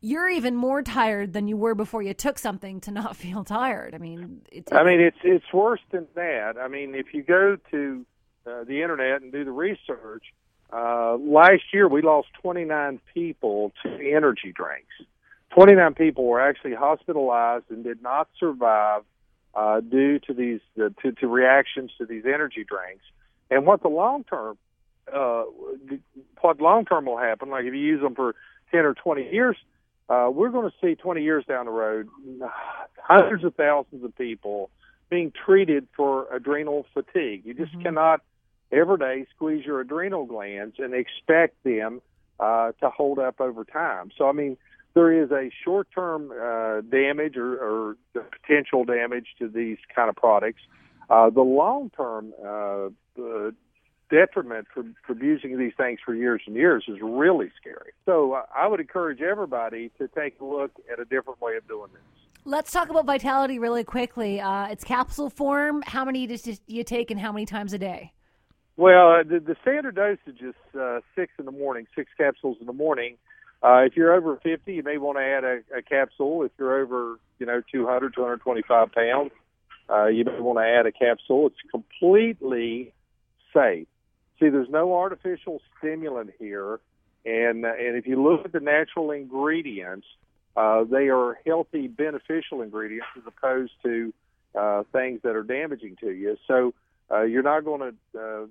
[0.00, 3.94] you're even more tired than you were before you took something to not feel tired.
[3.94, 6.56] I mean, it's, I mean, it's it's worse than that.
[6.60, 8.06] I mean, if you go to
[8.46, 10.24] uh, the internet and do the research,
[10.72, 14.94] uh, last year we lost 29 people to energy drinks.
[15.50, 19.02] 29 people were actually hospitalized and did not survive
[19.54, 23.04] uh, due to these uh, to, to reactions to these energy drinks.
[23.50, 24.56] And what the long term
[25.12, 25.42] uh,
[26.40, 28.36] what long term will happen, like if you use them for
[28.70, 29.56] 10 or 20 years,
[30.10, 32.08] uh, we're going to see 20 years down the road
[33.02, 34.70] hundreds of thousands of people
[35.08, 37.42] being treated for adrenal fatigue.
[37.44, 37.82] You just mm-hmm.
[37.82, 38.20] cannot
[38.72, 42.02] every day squeeze your adrenal glands and expect them
[42.40, 44.10] uh, to hold up over time.
[44.18, 44.56] So, I mean,
[44.94, 50.16] there is a short-term uh, damage or, or the potential damage to these kind of
[50.16, 50.62] products.
[51.08, 52.88] Uh, the long-term uh,
[54.10, 57.92] detriment from, for using these things for years and years is really scary.
[58.04, 61.66] So uh, I would encourage everybody to take a look at a different way of
[61.68, 62.02] doing this.
[62.44, 64.40] Let's talk about vitality really quickly.
[64.40, 65.82] Uh, it's capsule form.
[65.86, 68.12] How many do you take and how many times a day?
[68.76, 72.66] Well, uh, the, the standard dosage is uh, six in the morning, six capsules in
[72.66, 73.16] the morning.
[73.62, 76.44] Uh, if you're over 50, you may want to add a, a capsule.
[76.44, 79.32] If you're over, you know, 200, 225 pounds,
[79.90, 81.48] uh, you may want to add a capsule.
[81.48, 82.94] It's completely
[83.52, 83.86] safe.
[84.40, 86.80] See, there's no artificial stimulant here,
[87.26, 90.06] and uh, and if you look at the natural ingredients,
[90.56, 94.14] uh, they are healthy, beneficial ingredients as opposed to
[94.54, 96.36] uh, things that are damaging to you.
[96.48, 96.72] So
[97.10, 98.46] uh, you're not going to uh,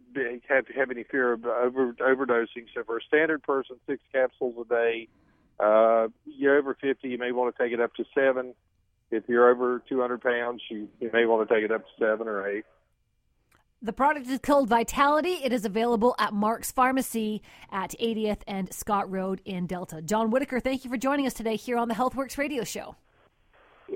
[0.48, 2.68] have have any fear of over, overdosing.
[2.76, 5.08] So for a standard person, six capsules a day.
[5.60, 8.54] Uh, you're over 50, you may want to take it up to seven.
[9.12, 12.30] If you're over 200 pounds, you, you may want to take it up to seven
[12.30, 12.64] or eight.
[13.82, 15.40] The product is called Vitality.
[15.42, 20.02] It is available at Mark's Pharmacy at 80th and Scott Road in Delta.
[20.02, 22.98] John Whitaker, thank you for joining us today here on the Healthworx radio show.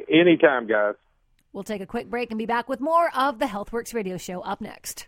[0.10, 0.96] Anytime, guys.
[1.52, 4.39] We'll take a quick break and be back with more of the Healthworx radio show
[4.39, 5.08] up next.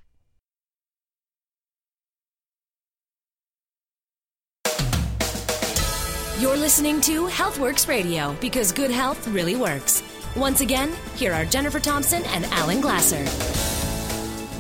[6.38, 10.04] You're listening to Healthworx Radio because good health really works.
[10.36, 13.75] Once again, here are Jennifer Thompson and Alan Glasser.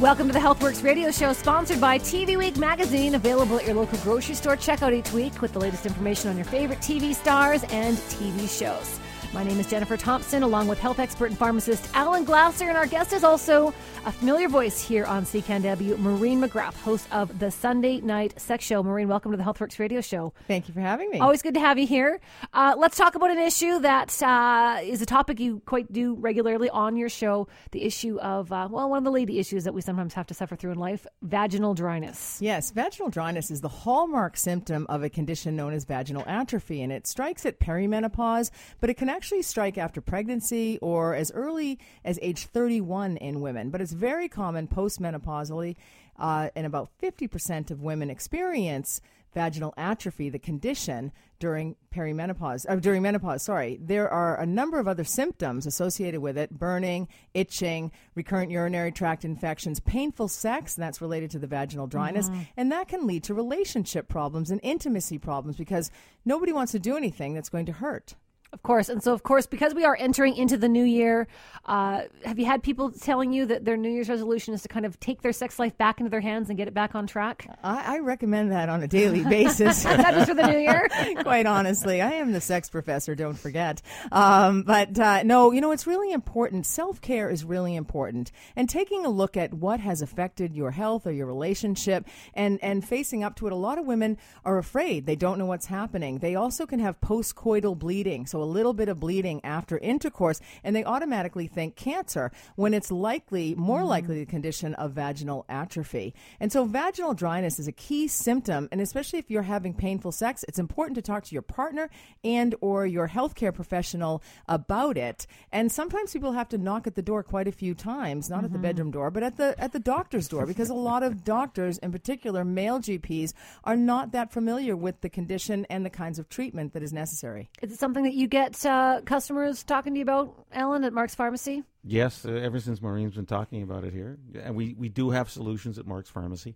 [0.01, 3.97] Welcome to the Healthworx radio show, sponsored by TV Week magazine, available at your local
[3.99, 4.57] grocery store.
[4.57, 8.49] Check out each week with the latest information on your favorite TV stars and TV
[8.49, 8.99] shows.
[9.35, 12.85] My name is Jennifer Thompson, along with health expert and pharmacist Alan Glasser, and our
[12.85, 13.73] guest is also
[14.05, 18.81] a familiar voice here on CKNW, Maureen McGrath, host of the Sunday Night Sex Show.
[18.81, 20.31] Maureen, welcome to the Healthworx Radio Show.
[20.47, 21.19] Thank you for having me.
[21.19, 22.21] Always good to have you here.
[22.53, 26.69] Uh, let's talk about an issue that uh, is a topic you quite do regularly
[26.69, 29.81] on your show the issue of, uh, well, one of the lady issues that we
[29.81, 32.37] sometimes have to suffer through in life vaginal dryness.
[32.41, 36.93] Yes, vaginal dryness is the hallmark symptom of a condition known as vaginal atrophy, and
[36.93, 41.79] it strikes at perimenopause, but it can actually actually strike after pregnancy or as early
[42.03, 45.75] as age 31 in women, but it's very common postmenopausally,
[46.19, 49.01] uh, and about 50% of women experience
[49.33, 53.41] vaginal atrophy, the condition during perimenopause, uh, during menopause.
[53.41, 58.91] Sorry, there are a number of other symptoms associated with it: burning, itching, recurrent urinary
[58.91, 62.41] tract infections, painful sex, and that's related to the vaginal dryness, mm-hmm.
[62.57, 65.89] and that can lead to relationship problems and intimacy problems because
[66.25, 68.13] nobody wants to do anything that's going to hurt.
[68.53, 68.87] Of course.
[68.87, 71.27] And so, of course, because we are entering into the new year,
[71.65, 74.85] uh, have you had people telling you that their New Year's resolution is to kind
[74.85, 77.47] of take their sex life back into their hands and get it back on track?
[77.63, 79.83] I, I recommend that on a daily basis.
[79.83, 80.87] Not just for the new year?
[81.21, 82.01] Quite honestly.
[82.01, 83.81] I am the sex professor, don't forget.
[84.11, 86.65] Um, but uh, no, you know, it's really important.
[86.65, 88.31] Self care is really important.
[88.55, 92.87] And taking a look at what has affected your health or your relationship and, and
[92.87, 93.53] facing up to it.
[93.53, 95.05] A lot of women are afraid.
[95.05, 96.19] They don't know what's happening.
[96.19, 98.27] They also can have postcoital bleeding.
[98.27, 102.91] So a little bit of bleeding after intercourse, and they automatically think cancer when it's
[102.91, 103.87] likely, more mm.
[103.87, 106.13] likely, the condition of vaginal atrophy.
[106.39, 110.43] And so, vaginal dryness is a key symptom, and especially if you're having painful sex,
[110.47, 111.89] it's important to talk to your partner
[112.23, 115.27] and or your healthcare professional about it.
[115.51, 118.45] And sometimes people have to knock at the door quite a few times, not mm-hmm.
[118.45, 118.61] at the mm-hmm.
[118.63, 121.91] bedroom door, but at the at the doctor's door, because a lot of doctors, in
[121.91, 126.73] particular male GPs, are not that familiar with the condition and the kinds of treatment
[126.73, 127.49] that is necessary.
[127.61, 131.15] Is it something that you get uh, customers talking to you about, Ellen at Mark's
[131.15, 131.63] Pharmacy?
[131.83, 135.29] Yes, uh, ever since Maureen's been talking about it here, and we, we do have
[135.29, 136.55] solutions at Mark's Pharmacy,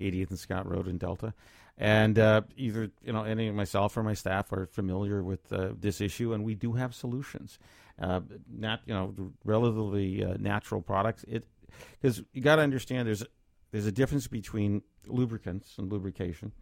[0.00, 1.34] 80th and Scott Road in Delta,
[1.76, 5.68] and uh, either you know any of myself or my staff are familiar with uh,
[5.78, 7.58] this issue, and we do have solutions.
[8.00, 11.24] Uh, not you know relatively uh, natural products.
[11.28, 11.46] It
[12.00, 13.24] because you got to understand there's
[13.72, 16.52] there's a difference between lubricants and lubrication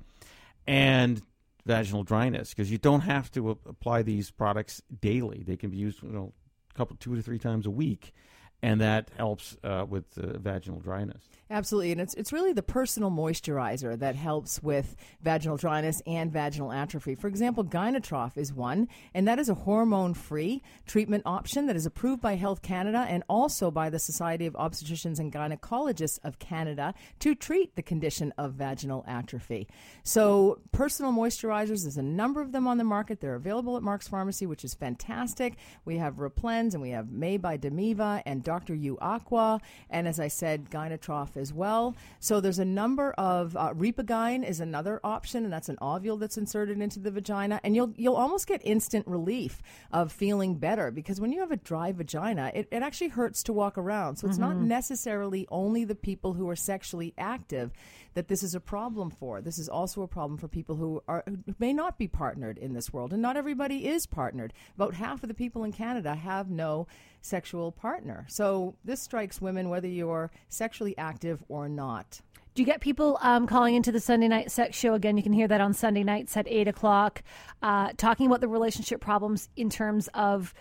[0.66, 1.23] and
[1.68, 5.44] vaginal dryness because you don't have to apply these products daily.
[5.46, 6.33] They can be used, you know,
[6.70, 8.14] a couple, two to three times a week,
[8.62, 11.23] and that helps uh, with vaginal dryness.
[11.51, 16.73] Absolutely, and it's it's really the personal moisturizer that helps with vaginal dryness and vaginal
[16.73, 17.14] atrophy.
[17.14, 22.21] For example, Gynatrof is one, and that is a hormone-free treatment option that is approved
[22.21, 27.35] by Health Canada and also by the Society of Obstetricians and Gynecologists of Canada to
[27.35, 29.68] treat the condition of vaginal atrophy.
[30.03, 33.21] So, personal moisturizers, there's a number of them on the market.
[33.21, 35.55] They're available at Mark's Pharmacy, which is fantastic.
[35.87, 38.75] We have Replens and we have Mae by Damiva and Dr.
[38.75, 41.95] U Aqua, and as I said, Gynatrof as well.
[42.19, 46.39] So there's a number of uh, Repagyne is another option, and that's an ovule that's
[46.39, 49.61] inserted into the vagina, and you'll you'll almost get instant relief
[49.93, 53.53] of feeling better because when you have a dry vagina, it, it actually hurts to
[53.53, 54.17] walk around.
[54.17, 57.71] So it's not necessarily only the people who are sexually active
[58.15, 59.43] that this is a problem for.
[59.43, 62.73] This is also a problem for people who are who may not be partnered in
[62.73, 64.55] this world, and not everybody is partnered.
[64.75, 66.87] About half of the people in Canada have no
[67.20, 68.26] sexual partner.
[68.28, 72.20] So this strikes women whether you're sexually active or not.
[72.54, 75.16] Do you get people um, calling into the Sunday night sex show again?
[75.16, 77.22] You can hear that on Sunday nights at eight o'clock,
[77.62, 80.54] uh, talking about the relationship problems in terms of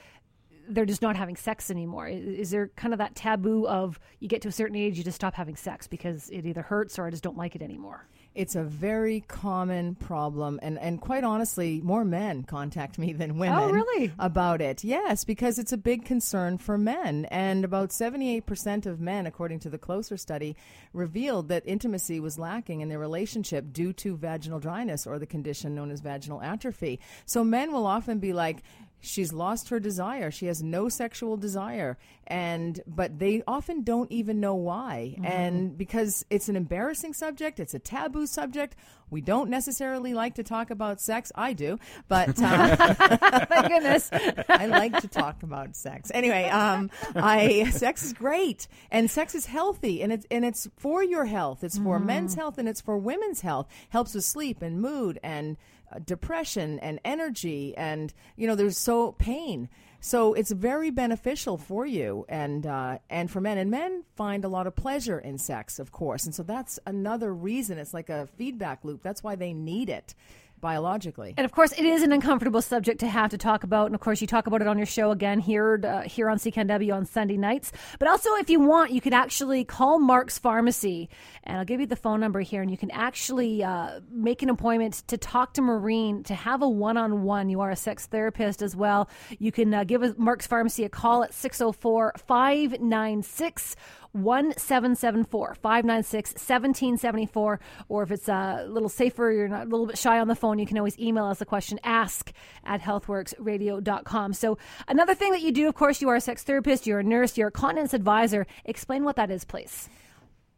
[0.69, 2.07] they're just not having sex anymore.
[2.07, 5.15] Is there kind of that taboo of you get to a certain age, you just
[5.15, 8.07] stop having sex because it either hurts or I just don't like it anymore?
[8.37, 13.33] It's a very common problem, and, and quite honestly, more men contact me than oh,
[13.33, 13.57] women.
[13.57, 14.11] Oh, really?
[14.19, 17.25] About it, yes, because it's a big concern for men.
[17.31, 20.55] And about 78% of men, according to the Closer study,
[20.93, 25.73] revealed that intimacy was lacking in their relationship due to vaginal dryness or the condition
[25.73, 26.99] known as vaginal atrophy.
[27.25, 28.61] So men will often be like,
[28.99, 34.39] she's lost her desire she has no sexual desire and but they often don't even
[34.39, 38.75] know why and because it's an embarrassing subject it's a taboo subject
[39.09, 42.75] we don't necessarily like to talk about sex i do but uh,
[43.47, 44.09] Thank goodness.
[44.49, 46.11] I like to talk about sex.
[46.13, 51.03] Anyway, um, I sex is great, and sex is healthy, and it's and it's for
[51.03, 51.63] your health.
[51.63, 53.67] It's for men's health, and it's for women's health.
[53.89, 55.57] Helps with sleep and mood and
[56.03, 59.69] depression and energy, and you know, there's so pain.
[59.99, 63.57] So it's very beneficial for you and uh, and for men.
[63.57, 67.33] And men find a lot of pleasure in sex, of course, and so that's another
[67.33, 67.77] reason.
[67.77, 69.01] It's like a feedback loop.
[69.01, 70.13] That's why they need it
[70.59, 71.33] biologically.
[71.37, 73.87] And of course, it is an uncomfortable subject to have to talk about.
[73.87, 76.37] And of course, you talk about it on your show again here uh, here on
[76.37, 77.71] CKNW on Sunday nights.
[77.99, 81.09] But also, if you want, you could actually call Mark's Pharmacy,
[81.43, 84.49] and I'll give you the phone number here, and you can actually uh, make an
[84.49, 87.49] appointment to talk to Maureen to have a one on one.
[87.49, 89.09] You are a sex therapist as well.
[89.39, 93.75] You can uh, give Mark's Pharmacy a call at 604 596
[94.23, 100.19] 1774 596 1774 or if it's a little safer you're not a little bit shy
[100.19, 102.31] on the phone you can always email us a question ask
[102.65, 106.85] at healthworxradio.com so another thing that you do of course you are a sex therapist
[106.85, 108.47] you're a nurse you're a continence advisor.
[108.65, 109.89] Explain what that is please.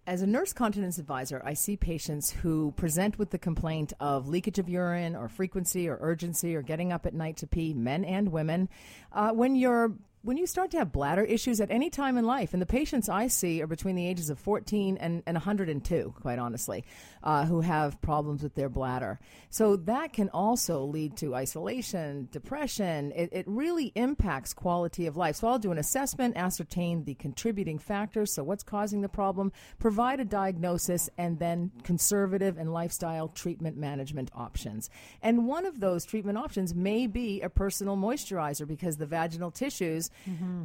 [0.07, 4.57] As a nurse continence advisor, I see patients who present with the complaint of leakage
[4.57, 8.31] of urine or frequency or urgency or getting up at night to pee, men and
[8.31, 8.69] women.
[9.11, 12.51] Uh, when you're when you start to have bladder issues at any time in life,
[12.51, 16.37] and the patients I see are between the ages of 14 and, and 102, quite
[16.37, 16.83] honestly,
[17.23, 19.17] uh, who have problems with their bladder.
[19.49, 23.13] So that can also lead to isolation, depression.
[23.15, 25.37] It, it really impacts quality of life.
[25.37, 30.19] So I'll do an assessment, ascertain the contributing factors, so what's causing the problem, provide
[30.19, 34.89] a diagnosis, and then conservative and lifestyle treatment management options.
[35.21, 40.08] And one of those treatment options may be a personal moisturizer because the vaginal tissues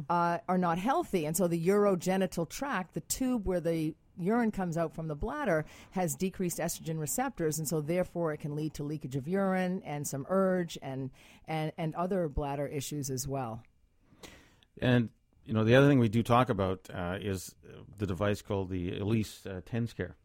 [0.09, 1.25] uh, are not healthy.
[1.25, 5.65] And so the urogenital tract, the tube where the urine comes out from the bladder,
[5.91, 7.59] has decreased estrogen receptors.
[7.59, 11.11] And so therefore it can lead to leakage of urine and some urge and,
[11.47, 13.61] and, and other bladder issues as well.
[14.81, 15.09] And
[15.45, 17.53] you know, the other thing we do talk about uh, is
[17.97, 20.15] the device called the Elise uh, Tens Care,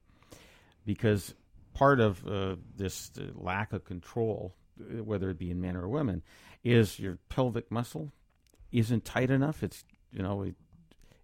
[0.87, 1.35] because
[1.75, 5.89] part of uh, this uh, lack of control, uh, whether it be in men or
[5.89, 6.23] women,
[6.65, 8.13] is your pelvic muscle
[8.73, 9.63] isn't tight enough.
[9.63, 10.55] It's you know, it,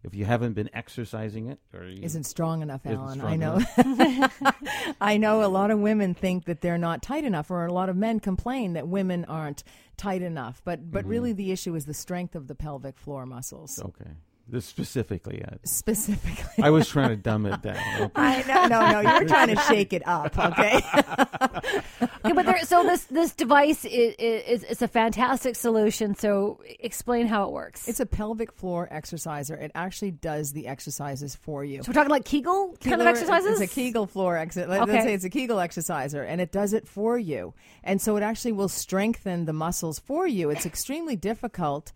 [0.02, 3.18] if you haven't been exercising it, or you, Isn't strong enough, Alan.
[3.18, 4.94] strong I know.
[5.00, 7.88] I know a lot of women think that they're not tight enough, or a lot
[7.88, 9.64] of men complain that women aren't
[9.96, 10.62] tight enough.
[10.64, 11.10] But but mm-hmm.
[11.10, 13.80] really, the issue is the strength of the pelvic floor muscles.
[13.80, 14.10] okay.
[14.48, 16.62] This specifically, uh, specifically.
[16.62, 17.76] I was trying to dumb it down.
[18.00, 18.10] Okay.
[18.14, 19.00] I know, no, no.
[19.00, 20.80] You were trying to shake it up, okay?
[22.26, 26.16] Okay, but there, so this this device is, is it's a fantastic solution.
[26.16, 27.86] So explain how it works.
[27.86, 29.54] it's a pelvic floor exerciser.
[29.54, 31.82] It actually does the exercises for you.
[31.84, 33.60] so we're talking like Kegel kind of exercises.
[33.60, 34.68] It's a Kegel floor exercise.
[34.68, 35.02] Let's Okay.
[35.02, 37.54] say it's a Kegel exerciser, and it does it for you.
[37.84, 40.50] And so it actually will strengthen the muscles for you.
[40.50, 41.92] It's extremely difficult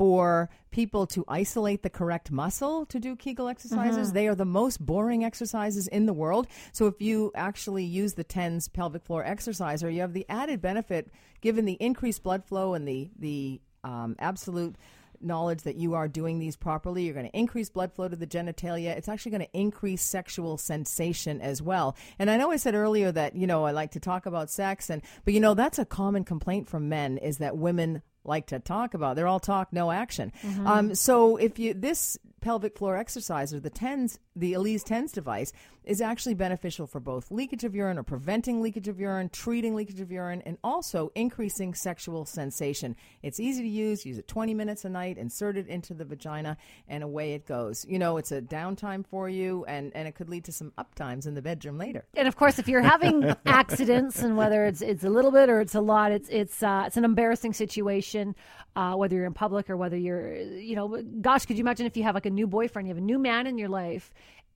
[0.00, 4.06] for people to isolate the correct muscle to do Kegel exercises.
[4.06, 4.14] Mm-hmm.
[4.14, 6.46] They are the most boring exercises in the world.
[6.72, 11.10] So if you actually use the TENS pelvic floor exerciser, you have the added benefit,
[11.42, 14.76] given the increased blood flow and the the um, absolute
[15.20, 17.02] knowledge that you are doing these properly.
[17.02, 18.96] You're going to increase blood flow to the genitalia.
[18.96, 21.94] It's actually going to increase sexual sensation as well.
[22.18, 24.88] And I know I said earlier that, you know, I like to talk about sex
[24.88, 28.58] and but you know, that's a common complaint from men is that women like to
[28.58, 29.16] talk about.
[29.16, 30.32] They're all talk, no action.
[30.66, 35.52] Um, so if you this pelvic floor exercise or the TENS, the Elise TENS device,
[35.84, 40.00] is actually beneficial for both leakage of urine or preventing leakage of urine, treating leakage
[40.00, 42.94] of urine, and also increasing sexual sensation.
[43.22, 44.04] It's easy to use.
[44.04, 46.56] Use it 20 minutes a night, insert it into the vagina,
[46.88, 47.86] and away it goes.
[47.88, 51.26] You know, it's a downtime for you, and, and it could lead to some uptimes
[51.26, 52.04] in the bedroom later.
[52.14, 55.60] and of course, if you're having accidents, and whether it's it's a little bit or
[55.60, 58.34] it's a lot, it's it's uh, it's an embarrassing situation.
[58.76, 61.96] Uh, whether you're in public or whether you're, you know, gosh, could you imagine if
[61.96, 64.12] you have like a new boyfriend, you have a new man in your life,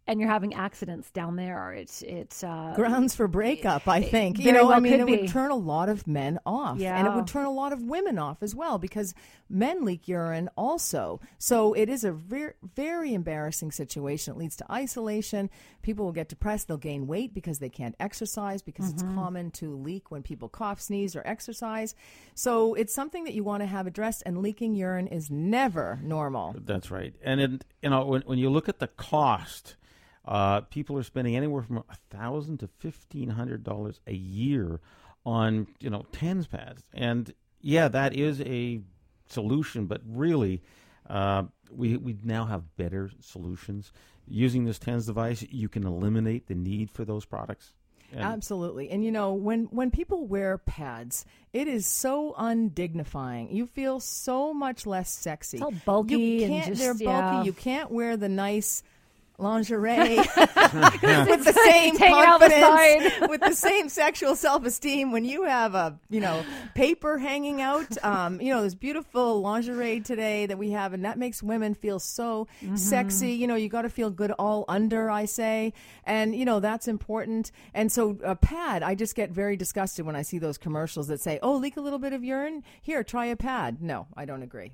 [0.07, 1.73] and you're having accidents down there?
[1.73, 4.39] It's it's uh, grounds for breakup, I think.
[4.39, 5.17] You know, well I mean, it be.
[5.17, 6.81] would turn a lot of men off.
[6.81, 9.15] And it would turn a lot of women off as well because
[9.49, 11.21] men leak urine also.
[11.39, 14.35] So it is a very, very embarrassing situation.
[14.35, 15.51] It leads to isolation.
[15.83, 16.69] People will get depressed.
[16.69, 20.81] They'll gain weight because they can't exercise because it's common to leak when people cough,
[20.81, 21.95] sneeze, or exercise.
[22.35, 26.55] So it's something that you want to have addressed, and leaking urine is never normal.
[26.59, 27.15] That's right.
[27.23, 29.77] And it, you know, when when you look at the cost,
[30.27, 34.81] uh, people are spending anywhere from a thousand to fifteen hundred dollars a year
[35.27, 36.83] on you know TENA pads.
[36.93, 38.81] And yeah, that is a
[39.29, 40.63] solution, but really,
[41.09, 43.93] uh, we we now have better solutions.
[44.27, 47.75] Using this tens device, you can eliminate the need for those products.
[48.13, 48.91] And Absolutely.
[48.91, 53.53] And you know, when when people wear pads, it is so undignifying.
[53.53, 55.57] You feel so much less sexy.
[55.59, 57.05] It's all bulky You can't just- they're bulky.
[57.05, 57.43] yeah.
[57.45, 58.83] You can't wear the nice
[59.39, 65.13] lingerie with the same the confidence, with the same sexual self-esteem.
[65.13, 66.45] When you have a you know
[66.75, 71.19] paper hanging out um, you know this beautiful lingerie today that we have and that
[71.19, 72.77] makes women feel so Mm-hmm.
[72.77, 73.33] sexy.
[73.33, 75.73] You know you got to feel good all under i say.
[76.05, 77.51] And you know that's important.
[77.75, 81.21] And so a pad i just get very disgusted when i see those commercials that
[81.21, 82.63] say oh leak a little bit of urine?
[82.83, 83.83] Here try a pad.
[83.83, 84.73] No i don't agree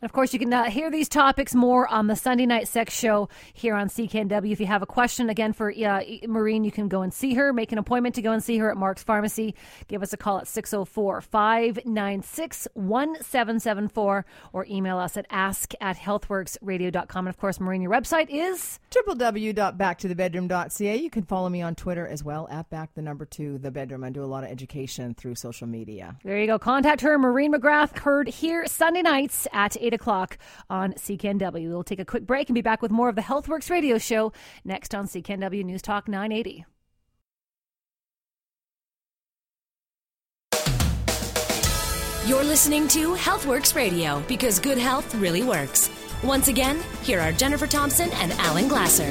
[0.00, 3.28] Of course, you can uh, hear these topics more on the Sunday Night Sex Show
[3.52, 4.52] here on CKNW.
[4.52, 7.52] If you have a question, again, for uh, Maureen, you can go and see her.
[7.52, 9.56] Make an appointment to go and see her at Mark's Pharmacy.
[9.88, 17.26] Give us a call at 604 596 1774 or email us at ask at healthworxradio.com.
[17.26, 18.78] And of course, Maureen, your website is.
[18.92, 20.96] www.backtothebedroom.ca.
[20.96, 24.04] You can follow me on Twitter as well at back the number two the bedroom.
[24.04, 26.16] I do a lot of education through social media.
[26.22, 26.60] There you go.
[26.60, 31.68] Contact her, Maureen McGrath, heard here Sunday nights at 8 o'clock on CKNW.
[31.68, 34.32] We'll take a quick break and be back with more of the Healthworx radio show
[34.64, 36.64] next on CKNW News Talk 980.
[42.26, 45.88] You're listening to Healthworx Radio because good health really works.
[46.22, 49.10] Once again, here are Jennifer Thompson and Alan Glasser.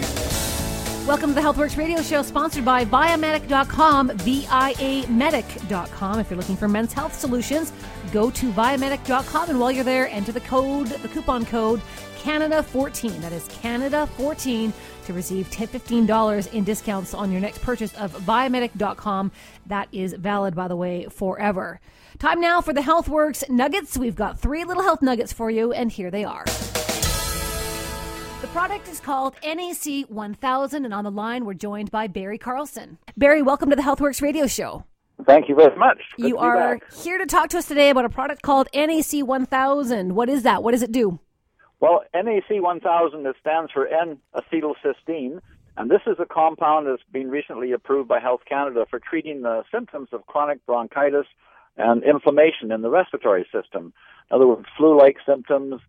[1.08, 6.20] Welcome to the Healthworx radio show sponsored by Viamedic.com, V-I-A-Medic.com.
[6.20, 7.72] If you're looking for men's health solutions,
[8.08, 11.82] go to Viamedic.com and while you're there, enter the code, the coupon code
[12.18, 13.22] Canada14.
[13.22, 14.74] That is Canada14
[15.06, 19.32] to receive $10 $15 in discounts on your next purchase of Viamedic.com.
[19.68, 21.80] That is valid, by the way, forever.
[22.20, 23.98] Time now for the Healthworx Nuggets.
[23.98, 26.46] We've got three little health nuggets for you, and here they are.
[28.42, 32.98] The product is called NAC 1000, and on the line, we're joined by Barry Carlson.
[33.16, 34.84] Barry, welcome to the Healthworx radio show.
[35.26, 36.00] Thank you very much.
[36.18, 36.94] Good you are back.
[36.94, 40.16] here to talk to us today about a product called NAC 1000.
[40.16, 40.62] What is that?
[40.62, 41.20] What does it do?
[41.80, 45.40] Well, NAC 1000 it stands for N-acetylcysteine,
[45.76, 49.64] and this is a compound that's been recently approved by Health Canada for treating the
[49.72, 51.26] symptoms of chronic bronchitis
[51.78, 53.94] and inflammation in the respiratory system.
[54.30, 55.82] In other words, flu-like symptoms,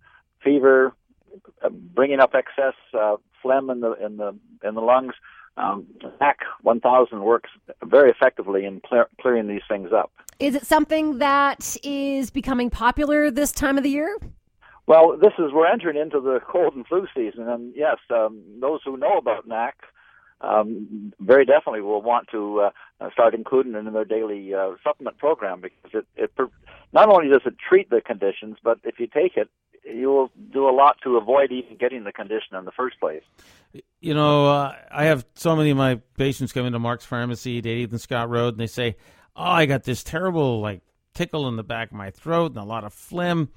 [0.43, 0.93] fever,
[1.63, 5.15] uh, bringing up excess uh, phlegm in the in the in the lungs.
[5.59, 5.87] Um,
[6.21, 7.51] NAC 1000 works
[7.85, 10.13] very effectively in clear, clearing these things up.
[10.39, 14.19] Is it something that is becoming popular this time of the year?
[14.87, 18.81] Well, this is we're entering into the cold and flu season, and yes, um, those
[18.85, 19.75] who know about NAC
[20.41, 22.71] um, very definitely will want to
[23.01, 26.51] uh, start including it in their daily uh, supplement program because it, it
[26.93, 29.49] not only does it treat the conditions, but if you take it,
[29.85, 33.23] you will do a lot to avoid even getting the condition in the first place.
[34.01, 37.91] You know, uh, I have so many of my patients come into Mark's Pharmacy, 80th
[37.91, 38.97] and Scott Road, and they say,
[39.37, 40.83] "Oh, I got this terrible like
[41.15, 43.51] tickle in the back of my throat and a lot of phlegm."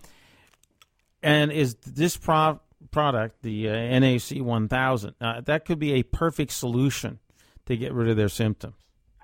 [1.22, 2.60] And is this pro-
[2.90, 7.20] product, the uh, NAC 1000, uh, that could be a perfect solution
[7.66, 8.76] to get rid of their symptoms?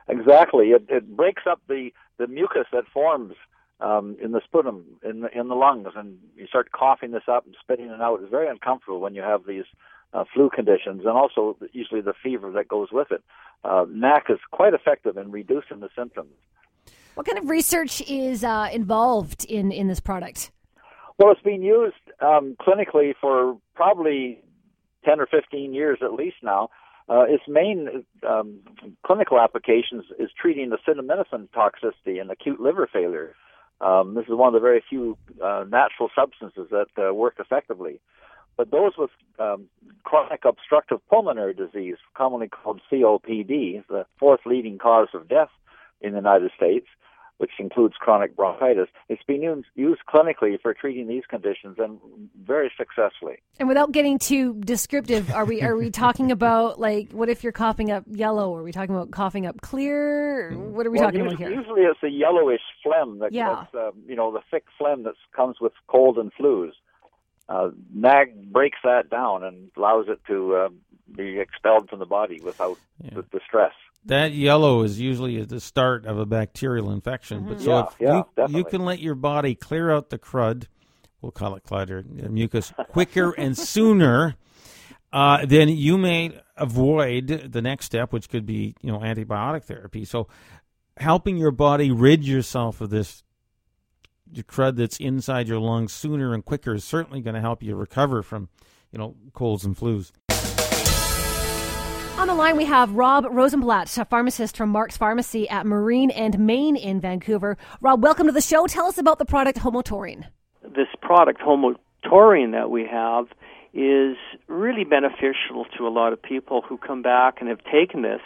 [0.08, 0.68] Exactly.
[0.68, 3.34] It, it breaks up the, the mucus that forms
[3.80, 7.46] um, in the sputum, in the, in the lungs, and you start coughing this up
[7.46, 8.22] and spitting it out.
[8.22, 9.66] It's very uncomfortable when you have these
[10.14, 13.22] uh, flu conditions and also usually the fever that goes with it.
[13.64, 16.32] Uh, NAC is quite effective in reducing the symptoms.
[17.16, 20.52] What kind of research is uh, involved in, in this product?
[21.18, 24.40] Well, it's been used um, clinically for probably
[25.06, 26.70] 10 or 15 years at least now.
[27.10, 28.60] Uh, its main um,
[29.06, 33.34] clinical applications is treating the acetaminophen toxicity and acute liver failure.
[33.80, 38.00] Um, this is one of the very few uh, natural substances that uh, work effectively.
[38.58, 39.68] But those with um,
[40.04, 45.50] chronic obstructive pulmonary disease, commonly called COPD, the fourth leading cause of death
[46.02, 46.88] in the United States,
[47.38, 48.88] which includes chronic bronchitis.
[49.10, 52.00] It's been used, used clinically for treating these conditions and
[52.44, 53.40] very successfully.
[53.60, 57.54] And without getting too descriptive, are we are we talking about like what if you're
[57.54, 58.56] coughing up yellow?
[58.56, 60.52] Are we talking about coughing up clear?
[60.54, 61.60] What are we well, talking usually, about here?
[61.60, 63.66] Usually, it's a yellowish phlegm that Yeah.
[63.72, 66.72] that's, uh, you know the thick phlegm that comes with cold and flus.
[67.50, 70.70] Uh, NAC breaks that down and allows it to uh,
[71.16, 73.74] be expelled from the body without the, the stress.
[74.06, 77.46] That yellow is usually the start of a bacterial infection.
[77.46, 78.58] But so Yeah, if yeah, you, definitely.
[78.58, 80.68] you can let your body clear out the crud,
[81.22, 84.36] we'll call it crud or uh, mucus, quicker and sooner,
[85.12, 90.06] uh, then you may avoid the next step, which could be you know antibiotic therapy.
[90.06, 90.28] So
[90.98, 93.24] helping your body rid yourself of this
[94.32, 97.76] your crud that's inside your lungs sooner and quicker is certainly going to help you
[97.76, 98.50] recover from
[98.92, 100.12] you know colds and flus.
[102.18, 106.40] On the line, we have Rob Rosenblatt, a pharmacist from Mark's Pharmacy at Marine and
[106.40, 107.60] Main in Vancouver.
[107.80, 108.66] Rob, welcome to the show.
[108.66, 110.26] Tell us about the product Homotaurine.
[110.64, 113.28] this product, homotaurine, that we have,
[113.72, 118.22] is really beneficial to a lot of people who come back and have taken this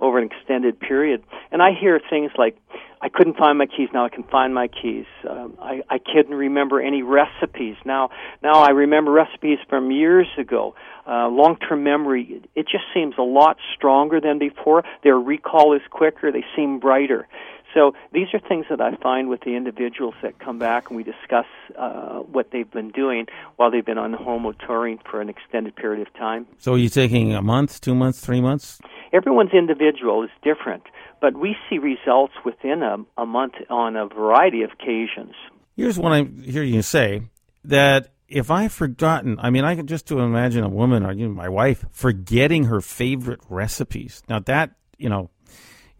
[0.00, 1.22] over an extended period.
[1.50, 2.56] And I hear things like,
[3.02, 5.06] I couldn't find my keys, now I can find my keys.
[5.28, 7.76] Um, I, I couldn't remember any recipes.
[7.84, 8.10] Now,
[8.42, 10.74] now I remember recipes from years ago.
[11.06, 14.84] Uh, long-term memory, it just seems a lot stronger than before.
[15.02, 16.30] Their recall is quicker.
[16.30, 17.26] They seem brighter.
[17.74, 21.04] So these are things that I find with the individuals that come back and we
[21.04, 21.46] discuss
[21.78, 26.12] uh, what they've been doing while they've been on homotaurine for an extended period of
[26.14, 26.46] time.
[26.58, 28.80] So are you taking a month, two months, three months?
[29.12, 30.84] Everyone's individual is different,
[31.20, 35.34] but we see results within a, a month on a variety of occasions.
[35.76, 37.22] Here's what I hear you say
[37.64, 41.28] that if I've forgotten, I mean, I can just to imagine a woman or you
[41.28, 44.22] know, my wife forgetting her favorite recipes.
[44.28, 45.30] Now that you know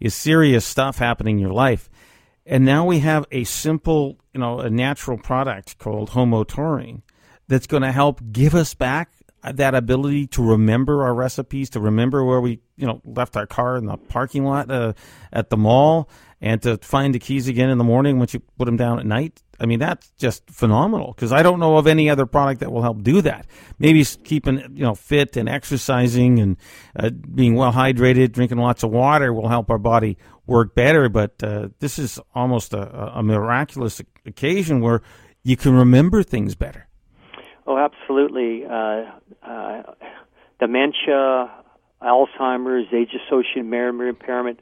[0.01, 1.89] is serious stuff happening in your life,
[2.45, 7.03] and now we have a simple, you know, a natural product called homotaurine
[7.47, 9.11] that's going to help give us back
[9.43, 13.75] that ability to remember our recipes, to remember where we, you know, left our car
[13.75, 14.93] in the parking lot uh,
[15.33, 18.65] at the mall, and to find the keys again in the morning once you put
[18.65, 19.41] them down at night.
[19.61, 22.81] I mean, that's just phenomenal because I don't know of any other product that will
[22.81, 23.45] help do that.
[23.77, 26.57] Maybe keeping, you know, fit and exercising and
[26.95, 31.09] uh, being well hydrated, drinking lots of water will help our body work better.
[31.09, 35.03] But uh, this is almost a, a miraculous occasion where
[35.43, 36.87] you can remember things better.
[37.67, 38.65] Oh, absolutely.
[38.65, 39.11] Uh,
[39.47, 39.83] uh,
[40.59, 41.51] dementia,
[42.01, 44.59] Alzheimer's, age-associated memory impairment.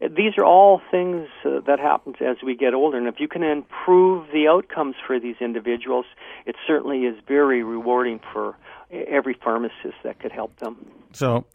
[0.00, 3.42] These are all things uh, that happens as we get older, and if you can
[3.42, 6.04] improve the outcomes for these individuals,
[6.44, 8.56] it certainly is very rewarding for
[8.90, 10.76] every pharmacist that could help them.
[11.12, 11.46] So,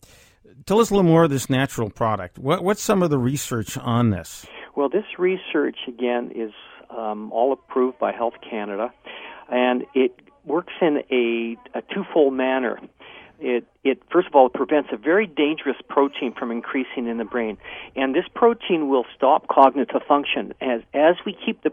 [0.66, 2.40] tell us a little more of this natural product.
[2.40, 4.46] What, what's some of the research on this?
[4.76, 6.52] Well, this research again is
[6.90, 8.92] um, all approved by Health Canada,
[9.50, 12.80] and it works in a, a twofold manner.
[13.44, 17.58] It, it first of all prevents a very dangerous protein from increasing in the brain,
[17.96, 21.72] and this protein will stop cognitive function as as we keep the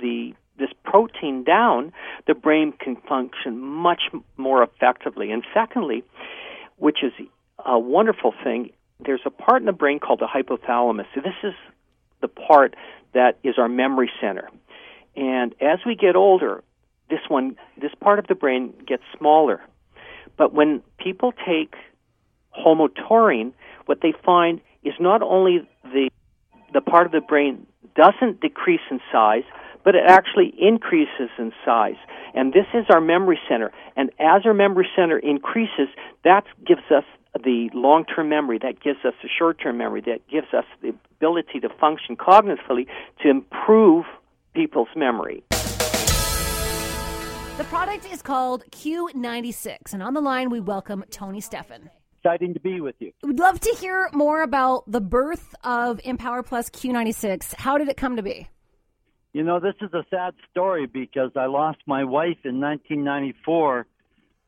[0.00, 1.92] the this protein down,
[2.26, 4.02] the brain can function much
[4.36, 5.30] more effectively.
[5.30, 6.04] And secondly,
[6.76, 7.12] which is
[7.64, 11.06] a wonderful thing, there's a part in the brain called the hypothalamus.
[11.14, 11.54] So this is
[12.20, 12.74] the part
[13.14, 14.48] that is our memory center.
[15.16, 16.62] And as we get older,
[17.08, 19.60] this one, this part of the brain gets smaller.
[20.38, 21.74] But when people take
[22.56, 23.52] homotaurine,
[23.86, 26.08] what they find is not only the
[26.72, 27.66] the part of the brain
[27.96, 29.44] doesn't decrease in size,
[29.84, 31.96] but it actually increases in size.
[32.34, 33.72] And this is our memory center.
[33.96, 35.88] And as our memory center increases,
[36.24, 37.04] that gives us
[37.42, 40.94] the long term memory, that gives us the short term memory, that gives us the
[41.16, 42.86] ability to function cognitively
[43.22, 44.04] to improve
[44.54, 45.42] people's memory.
[47.58, 51.90] The product is called Q96, and on the line we welcome Tony Stephan.
[52.18, 53.10] Exciting to be with you.
[53.24, 57.56] We'd love to hear more about the birth of Empower Plus Q96.
[57.56, 58.46] How did it come to be?
[59.32, 63.88] You know, this is a sad story because I lost my wife in 1994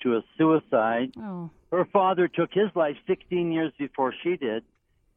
[0.05, 1.13] to a suicide.
[1.19, 1.51] Oh.
[1.73, 4.63] Her father took his life 16 years before she did,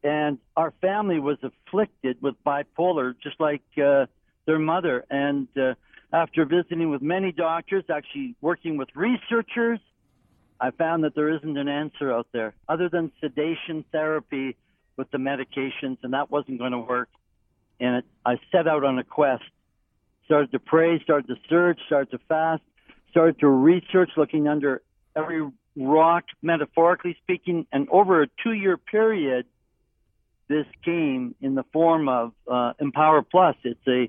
[0.02, 4.06] and our family was afflicted with bipolar, just like uh,
[4.46, 5.04] their mother.
[5.08, 5.74] And uh,
[6.14, 9.80] after visiting with many doctors, actually working with researchers,
[10.60, 14.56] I found that there isn't an answer out there other than sedation therapy
[14.96, 17.08] with the medications, and that wasn't going to work.
[17.80, 19.42] And it, I set out on a quest.
[20.26, 22.62] Started to pray, started to search, started to fast,
[23.10, 24.82] started to research, looking under
[25.16, 29.46] every rock, metaphorically speaking, and over a two-year period,
[30.46, 33.56] this came in the form of uh, Empower Plus.
[33.64, 34.08] It's a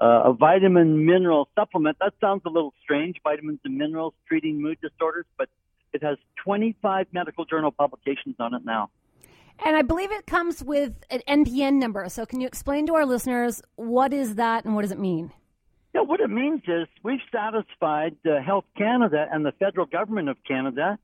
[0.00, 1.98] uh, a vitamin mineral supplement.
[2.00, 5.48] That sounds a little strange, vitamins and minerals treating mood disorders, but
[5.92, 8.90] it has 25 medical journal publications on it now.
[9.62, 12.08] And I believe it comes with an NPN number.
[12.08, 15.32] So, can you explain to our listeners what is that and what does it mean?
[15.94, 20.36] Yeah, what it means is we've satisfied uh, Health Canada and the federal government of
[20.46, 20.98] Canada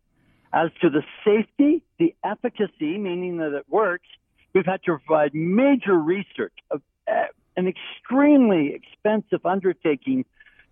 [0.52, 4.06] as to the safety, the efficacy, meaning that it works.
[4.54, 6.80] We've had to provide major research, of,
[7.10, 7.26] uh,
[7.56, 10.24] an extremely expensive undertaking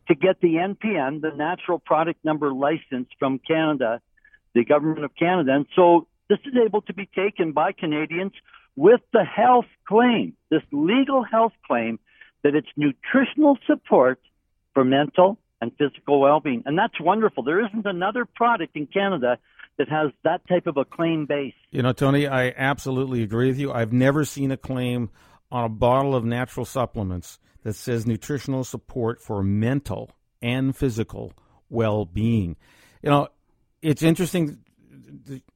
[0.09, 4.01] to get the NPN, the Natural Product Number license from Canada,
[4.55, 5.53] the government of Canada.
[5.55, 8.33] And so this is able to be taken by Canadians
[8.77, 11.99] with the health claim, this legal health claim
[12.43, 14.21] that it's nutritional support
[14.75, 16.63] for mental and physical well-being.
[16.67, 17.43] And that's wonderful.
[17.43, 19.39] There isn't another product in Canada
[19.79, 21.55] that has that type of a claim base.
[21.71, 23.73] You know, Tony, I absolutely agree with you.
[23.73, 25.11] I've never seen a claim
[25.55, 30.11] on a bottle of natural supplements that says nutritional support for mental
[30.43, 31.33] and physical
[31.71, 32.57] well-being.
[33.03, 33.29] You know,
[33.81, 34.59] it's interesting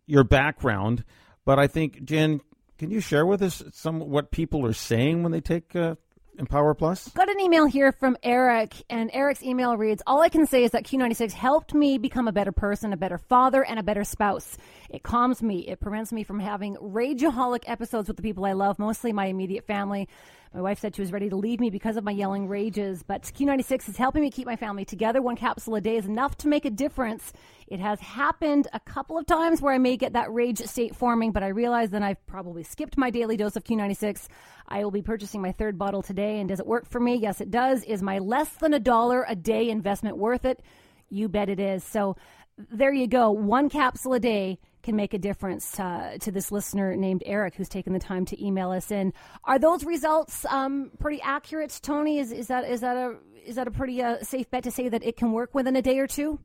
[0.06, 1.02] your background,
[1.44, 2.40] but I think Jen,
[2.78, 5.96] can you share with us some what people are saying when they take uh,
[6.38, 7.08] Empower Plus?
[7.08, 10.70] Got an email here from Eric, and Eric's email reads All I can say is
[10.70, 14.56] that Q96 helped me become a better person, a better father, and a better spouse.
[14.88, 18.78] It calms me, it prevents me from having rageaholic episodes with the people I love,
[18.78, 20.08] mostly my immediate family.
[20.54, 23.22] My wife said she was ready to leave me because of my yelling rages, but
[23.22, 25.20] Q96 is helping me keep my family together.
[25.20, 27.32] One capsule a day is enough to make a difference.
[27.66, 31.32] It has happened a couple of times where I may get that rage state forming,
[31.32, 34.26] but I realize then I've probably skipped my daily dose of Q96.
[34.68, 37.16] I will be purchasing my third bottle today, and does it work for me?
[37.16, 37.82] Yes, it does.
[37.84, 40.62] Is my less than a dollar a day investment worth it?
[41.08, 41.82] You bet it is.
[41.84, 42.16] So
[42.56, 43.30] there you go.
[43.30, 47.68] One capsule a day can make a difference uh, to this listener named Eric who's
[47.68, 49.12] taken the time to email us in.
[49.44, 52.18] Are those results um, pretty accurate, Tony?
[52.18, 53.16] Is, is that is that a
[53.46, 55.82] is that a pretty uh, safe bet to say that it can work within a
[55.82, 56.38] day or two?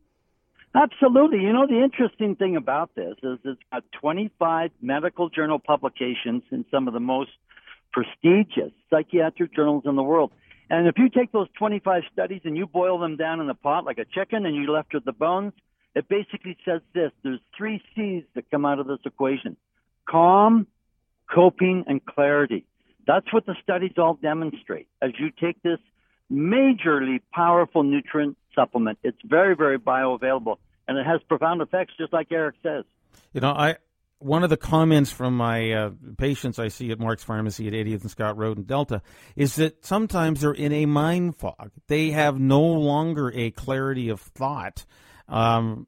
[0.75, 1.39] Absolutely.
[1.39, 6.65] You know, the interesting thing about this is it's got 25 medical journal publications in
[6.71, 7.29] some of the most
[7.93, 10.31] prestigious psychiatric journals in the world.
[10.69, 13.85] And if you take those 25 studies and you boil them down in a pot
[13.85, 15.53] like a chicken and you left with the bones,
[15.95, 17.11] it basically says this.
[17.23, 19.55] There's three C's that come out of this equation.
[20.09, 20.67] Calm,
[21.33, 22.65] coping, and clarity.
[23.05, 24.87] That's what the studies all demonstrate.
[25.01, 25.79] As you take this
[26.31, 32.27] majorly powerful nutrient supplement, it's very, very bioavailable and it has profound effects just like
[32.31, 32.85] Eric says.
[33.33, 33.77] You know, I
[34.23, 38.01] one of the comments from my uh, patients I see at Mark's Pharmacy at 80th
[38.01, 39.01] and Scott Road in Delta
[39.35, 41.71] is that sometimes they're in a mind fog.
[41.87, 44.85] They have no longer a clarity of thought.
[45.27, 45.87] Um,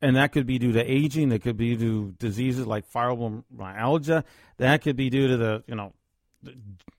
[0.00, 1.30] and that could be due to aging.
[1.30, 4.24] That could be due to diseases like fibromyalgia.
[4.58, 5.92] That could be due to the you know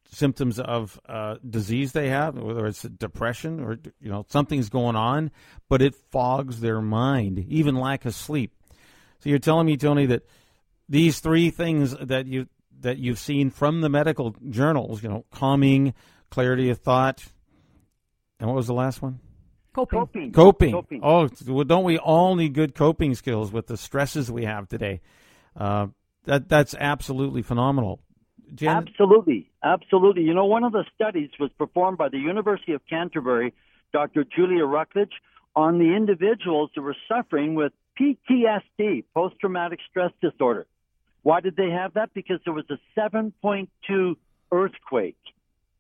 [0.10, 5.32] symptoms of uh, disease they have, whether it's depression or you know something's going on,
[5.70, 8.54] but it fogs their mind, even lack of sleep.
[9.20, 10.24] So you're telling me, Tony, that
[10.90, 12.48] these three things that you
[12.82, 15.94] that you've seen from the medical journals, you know, calming,
[16.30, 17.24] clarity of thought,
[18.40, 19.20] and what was the last one?
[19.74, 20.00] Coping.
[20.00, 20.32] Coping.
[20.32, 20.72] Coping.
[20.72, 21.02] Coping.
[21.04, 25.02] Oh, well, don't we all need good coping skills with the stresses we have today?
[25.56, 25.88] Uh,
[26.26, 28.00] that that's absolutely phenomenal.
[28.54, 28.70] Jen?
[28.70, 30.24] Absolutely, absolutely.
[30.24, 33.54] You know, one of the studies was performed by the University of Canterbury,
[33.92, 34.24] Dr.
[34.24, 35.14] Julia Rucklidge,
[35.56, 40.68] on the individuals that were suffering with PTSD, post traumatic stress disorder.
[41.24, 42.14] Why did they have that?
[42.14, 44.16] Because there was a 7.2
[44.52, 45.18] earthquake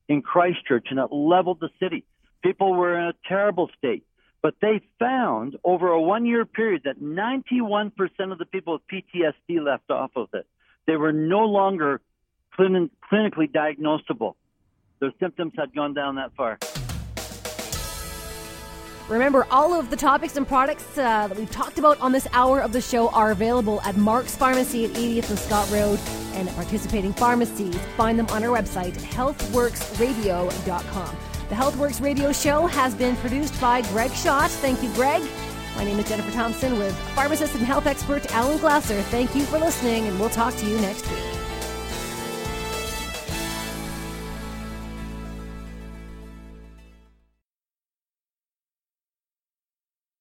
[0.07, 2.05] in Christchurch and it leveled the city.
[2.41, 4.03] People were in a terrible state.
[4.41, 7.91] But they found over a one year period that 91%
[8.31, 10.45] of the people with PTSD left off of it.
[10.85, 12.01] They were no longer
[12.57, 14.35] clin- clinically diagnosable.
[14.99, 16.59] Their symptoms had gone down that far.
[19.09, 22.61] Remember, all of the topics and products uh, that we've talked about on this hour
[22.61, 25.99] of the show are available at Mark's Pharmacy at 80th and Scott Road
[26.33, 27.75] and at participating pharmacies.
[27.97, 31.17] Find them on our website, healthworxradio.com.
[31.49, 34.49] The Healthworx radio show has been produced by Greg Schott.
[34.49, 35.21] Thank you, Greg.
[35.75, 39.01] My name is Jennifer Thompson with pharmacist and health expert Alan Glasser.
[39.03, 41.32] Thank you for listening, and we'll talk to you next week.